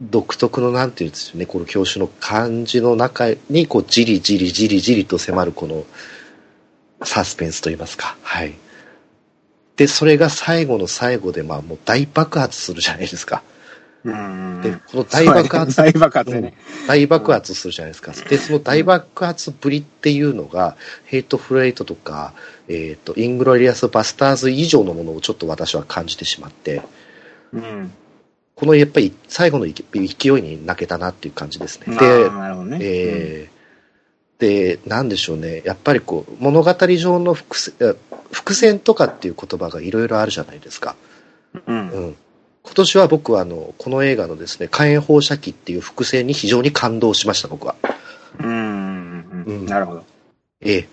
[0.00, 5.84] 独特のなんていうんですよね、この教師の感じの中に、こう、じりじりじりじりと迫るこの、
[7.02, 8.16] サスペンスといいますか。
[8.22, 8.54] はい。
[9.76, 13.42] で、それが最後の最後で、まあ、もう大爆発するじゃないですか。
[14.06, 14.60] うん。
[14.62, 16.54] で、この大爆発大爆発でね。
[16.86, 18.12] 大爆発するじゃないですか。
[18.12, 22.32] で、その大爆発ぶりっていうのが、ヘイトフルエイトとか、
[22.68, 26.82] えっ、と、イングロリアス・バスターズ以上のものをちょっと私は感じてしまって、
[27.52, 27.92] うん。
[28.54, 29.72] このやっぱり最後の勢
[30.38, 31.94] いに泣けたなっていう感じですね。
[31.94, 32.78] まであ、、なるほどね。
[32.80, 33.56] えー
[34.38, 35.62] で、なんでしょうね。
[35.64, 37.94] やっぱりこう、物語上の伏線、あ
[38.30, 40.94] 伏線とかっていう言葉がいろいろあるじゃないですか。
[41.66, 41.88] うん。
[41.88, 42.16] うん。
[42.66, 47.76] 今年は僕はあの、この映画のですね、火炎放射器っていう伏線に非常に感動しました、僕は。
[48.40, 48.46] うん。
[48.48, 50.04] うんうんなるほど。
[50.60, 50.88] ええ。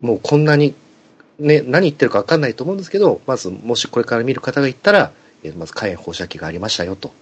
[0.00, 0.74] もうこんなに、
[1.38, 5.12] ね、何言ってるか分かんないと思うんですけど、まず、もしこれから見る方がいたら、
[5.44, 7.12] えーまず火炎放射器がありましたよと。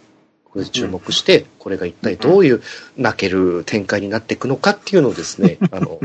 [0.45, 2.63] これで注目して、これが一体どういう
[2.97, 6.01] 泣ける展開になっていくのかっていうのをですね、 あの、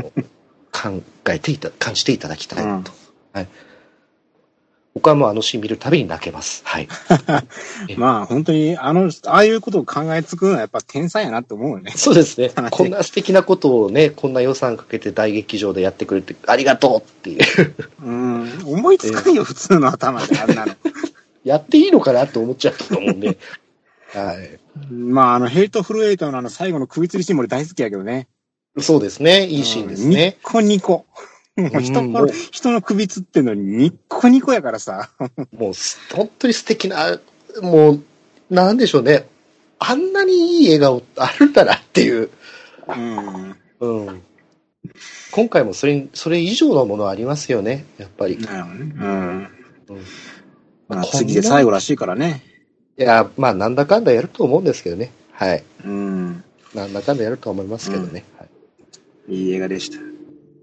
[0.72, 2.92] 考えていた、感じていただきたいなと。
[3.32, 3.48] はい。
[4.96, 6.62] 僕はもうあのシーン見るたびに泣けます。
[6.64, 6.88] はい。
[7.98, 11.92] まあ本当に、あの、ああいうことを考えつくのはやっぱ天才やなって思うよね。
[11.94, 12.70] そうですね話。
[12.72, 17.74] こんな素敵なことをね、こんな予算かけて大劇場でやってくれて、ありがとうっていう。
[18.02, 18.62] うん。
[18.64, 20.74] 思いつかんよ、普通の頭で、あんなの。
[21.44, 23.36] やっていいのかなって思っちゃったと思うんで。
[24.14, 24.58] はい。
[24.90, 28.28] まあ、あの、ヘイトフルエイトのあの最後の首吊りシーンも俺大好きやけどね。
[28.78, 29.44] そうですね。
[29.44, 30.38] いいシーンですうんニッね。
[30.42, 31.04] コニコ。
[31.56, 35.10] もう人のうん人の首吊ってんのにニッコニコやからさ。
[35.56, 37.18] もうす、本当に素敵な、
[37.62, 38.02] もう、
[38.50, 39.26] なんでしょうね。
[39.78, 42.30] あんなにいい笑顔あるんだなっていう。
[42.88, 43.56] うん。
[43.80, 44.22] うん。
[45.32, 47.84] 今回もそれ、それ以上のものありますよね。
[47.98, 48.38] やっぱり。
[48.38, 48.94] なるほどね。
[48.98, 49.08] うん。
[49.08, 49.48] うん
[50.88, 52.42] まあ、次で最後らしいからね。
[52.96, 55.10] いや、まあ、なんだかんだやると思うんですけどね。
[55.32, 55.64] はい。
[55.84, 56.44] うん。
[56.74, 58.24] なんだかんだやると思いますけどね。
[58.38, 58.48] はい
[59.28, 60.15] いい映画でした。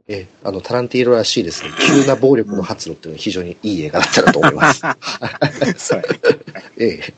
[0.08, 1.70] ええ、あの、タランティーロらしいですね。
[1.88, 4.82] 急な暴力の発露っていうのは非常にいい映画だったなと思います。
[5.78, 6.20] そうやね。
[6.78, 7.14] ええ。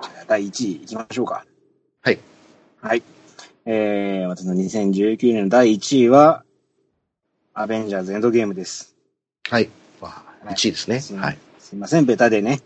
[0.00, 1.44] じゃあ第1位いきましょうか。
[2.00, 2.18] はい。
[2.80, 3.02] はい。
[3.66, 6.42] えー、私の2019年の第1位は、
[7.52, 8.94] アベンジャーズエンドゲームです。
[9.50, 9.68] はい。
[10.00, 11.00] まあ、1位ですね。
[11.00, 11.34] すいはい。
[11.34, 12.62] いすいません、ベタでね。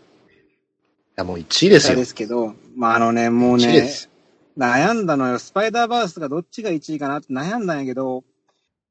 [1.17, 2.05] や、もう1位ですよベタで。
[2.05, 4.09] すけど、まあ、あのね、もう1位ねで、す。
[4.57, 5.39] 悩んだのよ。
[5.39, 8.23] スパイダーバースがどっちが1位かなって悩んだんやけど、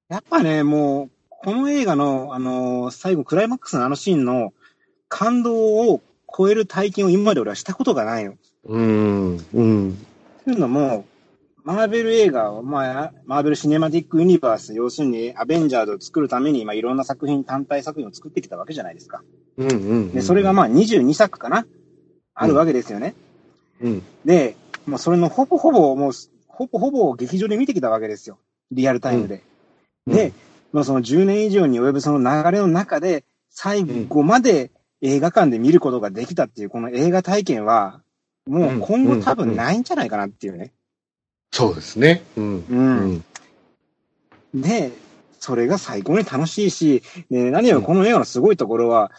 [0.08, 4.52] やっぱね、もう、この映画の、あのー最後、クライマックスのあのシーンの
[5.08, 5.56] 感動
[5.90, 6.00] を
[6.36, 8.34] 超える体験を今まで俺はしたことがないの。
[8.64, 9.46] うーん。
[9.54, 10.06] うん。
[10.44, 11.04] というのも、
[11.64, 19.24] マーベル映画を、まあ、マーベル・シネマティック・ユニバース、要するにアベンジャーズを作るために、まあ、いろんな作品、単体作品を作ってきたわけじゃないですか。
[19.56, 20.12] うんうん、うん。
[20.12, 21.66] で、それがまあ22作かな
[22.34, 23.14] あるわけですよね。
[23.80, 24.02] うん。
[24.24, 24.54] で、
[24.86, 26.12] もうそれのほぼほぼ、もう、
[26.48, 28.38] ほぼほぼ劇場で見てきたわけですよ。
[28.70, 29.34] リアルタイムで。
[29.36, 29.40] うん
[30.06, 30.32] で、
[30.72, 34.70] まあその10年以上に及ぶその流れの中で、最後まで
[35.02, 38.02] 映画館で見ることができたっていう、この映画体験は、
[38.46, 40.72] もう今後多分ないんじゃないかなっていうね。
[41.50, 42.22] そうですね。
[42.36, 42.56] うん。
[42.58, 42.64] う。
[42.68, 43.24] うんん。
[44.54, 44.92] で、
[45.40, 49.10] それが最高に楽しいし、で何よりこの映画のすごいところは、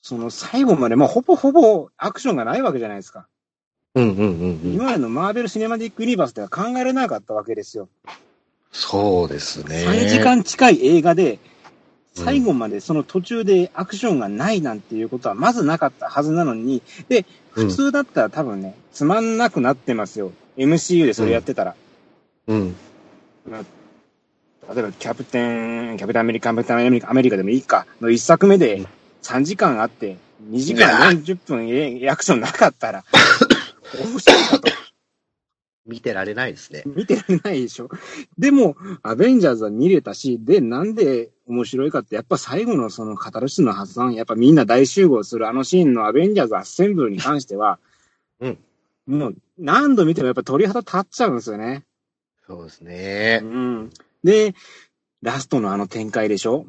[0.00, 3.26] その最後まで、まあほぼほぼアクションがないわけじゃないですか。
[3.96, 4.74] うんうんうんうん。
[4.74, 7.88] 今までのマーベル・シネマティック・ユニバースでは考えられなかったわけですよ。
[8.70, 9.86] そうですね。
[9.86, 11.38] 3時間近い映画で、
[12.14, 17.24] 最後までその途中でアクションがないなんていうことはまずなかったはずなのに、で、うん
[17.56, 20.30] 普通だったら多分ね、つまんなくなってますよ。
[20.58, 21.74] MCU でそれやってたら。
[22.48, 22.76] うん。
[23.48, 28.84] 例えば、キャプテン、キャプテンアメリカ、キャプテンアメリカアメリカでもいいか、の一作目で
[29.22, 30.18] 3時間あって、
[30.50, 33.04] 2時間40分えアクションなかったら、
[33.94, 34.72] 面白いかと。
[35.86, 36.82] 見てられないですね。
[36.84, 37.88] 見てられないでしょ。
[38.38, 47.78] でも、アベンジャーズは見れたし、で、なんで面白いかって、やっぱ最後のそのカタルシスの発散、やっぱみんな大集合するあのシーンのアベンジャーズアッセンブルに関しては、
[48.40, 48.58] うん。
[49.06, 51.84] もう何度見てもやっぱ鳥肌立っちゃうんですよね。
[52.46, 53.46] そうですねう。
[53.46, 53.90] ん。
[54.24, 54.54] で、
[55.22, 56.66] ラストのあの展開でしょ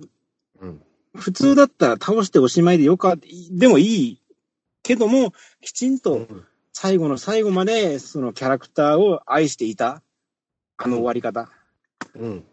[0.61, 0.81] うん。
[1.15, 4.21] 普通だったら倒しておしまいでよかった、でもいい
[4.83, 6.27] けども、きちんと
[6.79, 10.03] 最後の最後までそのキャラクターを愛していた、
[10.77, 11.49] あの終わり方。
[12.13, 12.43] うん。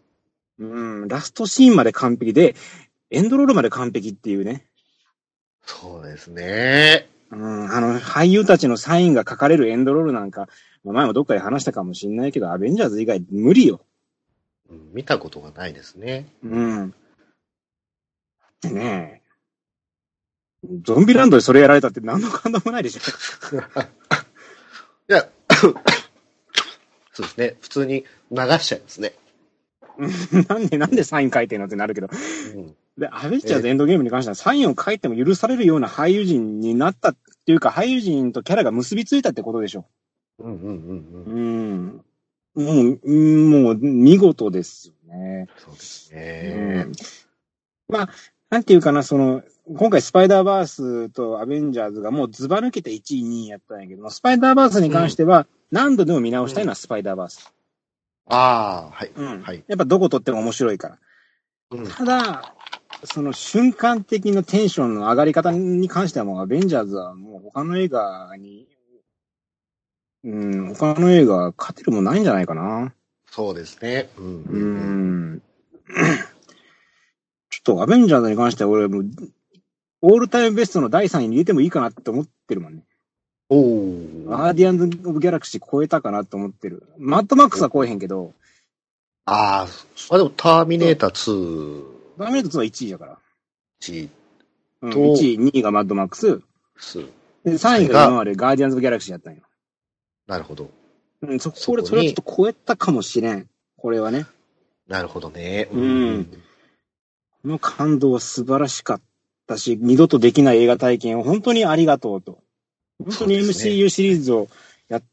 [0.57, 2.55] うん、ラストシーンまで完璧で、
[3.11, 4.65] エンドロールまで完璧っていうね。
[5.63, 7.07] そうですね。
[7.29, 10.49] うん、あの、俳優たちのサインが書かれるエンドロールなんか、
[10.83, 13.81] まあ前もどっかで話したかもしれないけど、アベンジャーズ以外無理よ。
[14.71, 16.25] うん見たことがないですね。
[16.43, 16.95] うん。
[18.61, 19.21] でね
[20.83, 23.01] ゾンビランドでそれやられたって何の感動もないでしょ。
[25.09, 25.75] いや、そう
[27.21, 27.55] ですね。
[27.61, 29.13] 普通に流しちゃいますね。
[30.49, 32.09] なんで、なんでサイン書いてんのってなるけど。
[32.55, 39.85] うんで、アベンジャーズエンドゲームに関してはサインを書いても許されるような俳優陣になったっていうか、俳優陣とキャラが結びついたってことでしょ。
[40.39, 42.01] うんうんうんうん。
[42.55, 42.63] うん。
[42.63, 45.47] もう、うんもう、見事ですよね。
[45.57, 46.93] そうですうねん。
[47.89, 48.09] まあ、
[48.49, 57.51] なんていうかな、その、今回スパイダーバースとアベンジャーズがもうズバ抜けて1位、2位やったんやけども、スパイダーバースに関しては何度でも見直したいのはスパイダーバース。
[58.27, 59.11] ああ、はい。
[59.15, 59.41] うん。
[59.41, 59.63] はい。
[59.67, 60.97] やっぱどこ撮っても面白いから。
[61.71, 62.55] うんただ、
[63.03, 68.67] その瞬間的なテンションの上がり方に関してはもうアベンジャーズはもう他の映画に、
[70.23, 72.93] うん、他の映画勝てるもんないんじゃないかな。
[73.29, 74.09] そうですね。
[74.17, 75.41] うんううん
[77.65, 77.67] ん。
[77.67, 79.05] ちょっとアベンジャーズに関しては俺もう、
[80.01, 82.83] オールタイムベストの第3位に入れてもいいかなって思ってるもんね。
[83.49, 84.25] おお。
[84.27, 86.83] ガーディアンズ・オブ・ギャラクシー超えたかなと思ってる。
[86.97, 88.33] マッドマックスは超えへんけど、
[89.25, 91.83] ああ、あ、でもターミネーター2、
[92.19, 93.17] ダメート2は1位だから。
[93.81, 94.09] 1、
[94.81, 96.41] うん、と1位、2位がマッドマックス。
[96.77, 96.99] ス。
[97.43, 99.41] で、3位が今までガーディアンズ・オブ・ギャラクシーやったんよ。
[100.27, 100.69] なるほど。
[101.21, 103.49] うん、そそこそれはちょっと超えたかもしれん。
[103.77, 104.27] これはね。
[104.87, 105.67] なるほどね。
[105.71, 106.43] うん
[107.45, 109.01] この感動は素晴らしかっ
[109.45, 112.39] たし、二度とできない映画体験を本当にありがとうと。
[112.97, 114.47] 本当に MCU シリーズを
[114.89, 115.03] やっ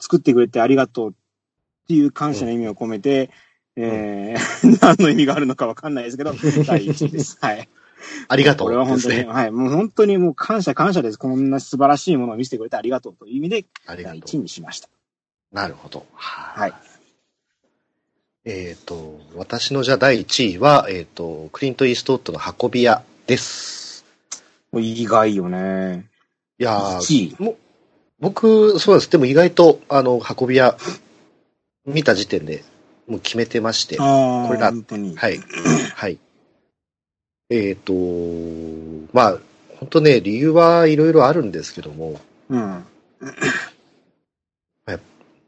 [0.00, 1.12] 作ってくれてありがとうっ
[1.86, 3.30] ていう感謝の意味を込めて、
[3.76, 6.34] えー、 何の意味があるのかわかんないですけど、
[6.66, 7.38] 第一です。
[7.40, 7.68] はい。
[8.26, 9.22] ありがとうこれは本当に。
[9.22, 9.52] はい。
[9.52, 11.18] もう本当にもう感謝感謝です。
[11.18, 14.40] こんな素晴らしいものを見せてくれてありがとうという意味で、第一ありがとう。
[14.42, 14.88] にしました。
[15.52, 16.04] なるほど。
[16.14, 16.85] ははい
[18.48, 24.04] えっ、と、私のじゃあ第1位は、えっ、と、クリント・イーストウッドの運び屋です。
[24.72, 26.06] 意外よね。
[26.60, 27.42] いやー1位。
[27.42, 27.56] も
[28.20, 29.10] 僕、そうです。
[29.10, 30.76] でも意外と、あの、運び屋、
[31.86, 32.62] 見た時点で
[33.08, 33.96] もう決めてまして。
[33.96, 34.02] こ
[34.52, 34.70] れだ。
[34.70, 35.40] はい。
[35.96, 36.18] はい。
[37.50, 37.92] えっ、と、
[39.12, 39.38] まあ、
[39.80, 42.84] 本当ね、理由はいろいろあるんですけども、うん。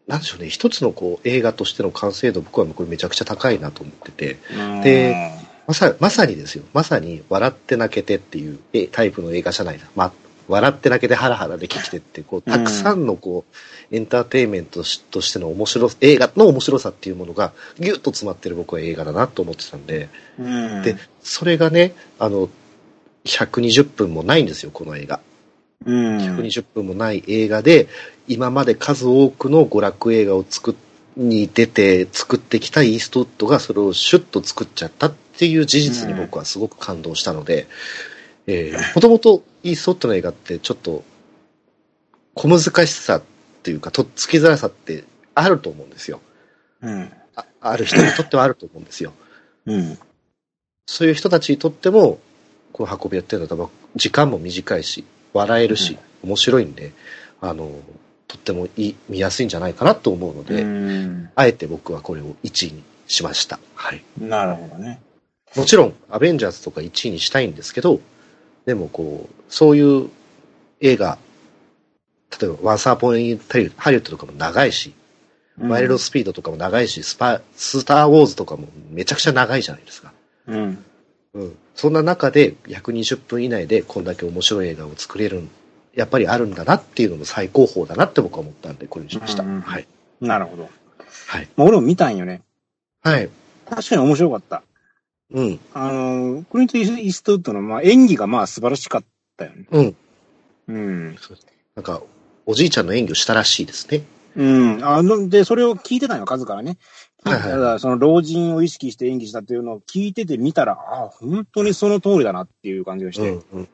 [0.09, 4.38] なんでしょうね、一つのこう映画としての完成度、僕はこれめちゃくちゃ高いなと思ってて、
[4.82, 5.32] で
[5.66, 9.84] まさまさにですよ、まさに笑って泣けてっていうえタイプの映画じゃないな。
[9.94, 10.12] まあ、
[10.48, 13.44] 笑って泣けてハラハラできてって、こう、たくさんのこ
[13.92, 22.48] う、エンターテインメントしとしての面白、映画の面白さっていうものがギュッと詰まってる僕は映画だなと思ってたんで、うん、で、それがね、あの、
[23.24, 25.20] 120分もないんですよ、この映画。
[25.87, 27.89] うん、120分もない映画で、
[28.26, 30.74] 今まで数多くの娯楽映画を作っ
[31.18, 37.66] に出て作ってきたイーストウッドがそれをシュッと作っちゃったっていう事実に僕はすごく感動したので、
[38.47, 41.03] えー、もともとイーストウッドの映画ってちょっと
[42.35, 43.22] 小難しさっ
[43.64, 45.05] ていうかとっつきづらさって
[45.35, 46.20] あると思うんですよ。
[46.83, 47.12] うん。
[47.35, 49.12] あある人にとってはあると思うんですよ。
[49.66, 49.99] うん。
[50.87, 52.20] そういう人たちにとっても、
[52.72, 56.93] この運びやってるのは多分時間も短いし、笑えるし、面白いんで、
[57.41, 57.70] あの、
[58.27, 63.59] とってもいい見やすいんじゃないかなと思うので、うんあえて僕はこれを1位にしました。
[63.74, 64.02] はい。
[64.19, 65.01] なるほどね。
[65.57, 68.01] もちろん、アベンジャーズとか1位にしたいんですけど、
[68.66, 70.11] でもこう、そういう
[70.81, 71.19] 映画、
[72.39, 74.93] 例えば、ワンサーポインハリウッドとかも長いし、
[75.59, 80.12] ワイルドスピードとかも長いし、スパ、スターウォーズとかもめちゃくちゃ長いじゃないですか。
[80.47, 80.85] うん。
[81.35, 81.57] うん。
[81.78, 85.50] そんな中で、120分以内でこんだけ面白い映画を作れるん、
[85.94, 89.44] やっぱりあるんだなっていうのの最高峰だなって僕は思ったんで、これにしました。
[89.44, 89.86] うんうんはい。
[90.20, 90.68] なるほど。
[91.28, 91.48] はい。
[91.56, 92.42] まあ、俺も見たんよね。
[93.05, 93.30] はい。
[93.70, 94.64] 確かに面白かった。
[95.30, 95.60] うん。
[95.72, 99.05] あの、クリント・イーストウッドの、まあ、演技がまあ素晴らしかっ
[99.36, 99.66] たよね。
[99.70, 99.96] うん。
[100.66, 101.16] うん。
[101.76, 102.02] なんか、
[102.44, 104.02] おじいちゃんの演技をしたらしいですね。
[104.34, 104.42] う
[104.78, 104.84] ん。
[104.84, 106.76] あの、で、それを聞いてたよ、数からね。
[107.24, 113.28] はいはいただ、その老人を意識して演技したっていうのを聞いてて見たら、ああ、本当にその通りだなっていう感じがして。
[113.28, 113.45] うん。
[113.53, 113.61] うん。
[113.61, 113.69] うん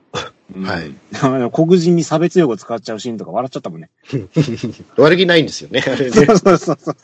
[0.63, 0.95] はい。
[1.23, 3.91] あの黒人に差別用語使っちゃうシーンとか笑っちゃったもんね。
[4.97, 6.11] 悪気ないんですよね、あれね。
[6.11, 6.97] そうそうそうそう。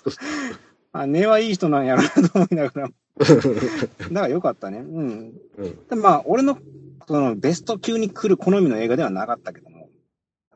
[0.93, 2.89] あ、根はいい人なんやろなと思いながら。
[3.21, 4.79] だからよかったね。
[4.79, 5.33] うん。
[5.59, 5.79] うん。
[5.89, 6.59] でまあ、俺の、
[7.07, 9.89] その、ベスト級に来る好みの映画ではなかったけども、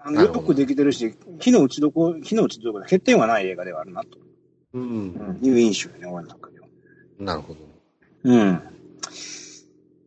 [0.01, 4.19] あの、よくできてるし、火の打ちどこ、火の打ちどころ、欠点はない映画ではあるな、と
[4.75, 5.39] うん。
[5.41, 6.67] いう印象よね、俺の中では。
[7.19, 7.61] なるほど。
[8.25, 8.63] うん。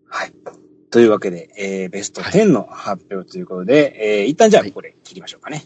[0.10, 0.34] はい。
[0.90, 5.64] というわけで、えー、ベスト10の発表ということで、えー、一旦じゃあはいこれ切りましょうかね。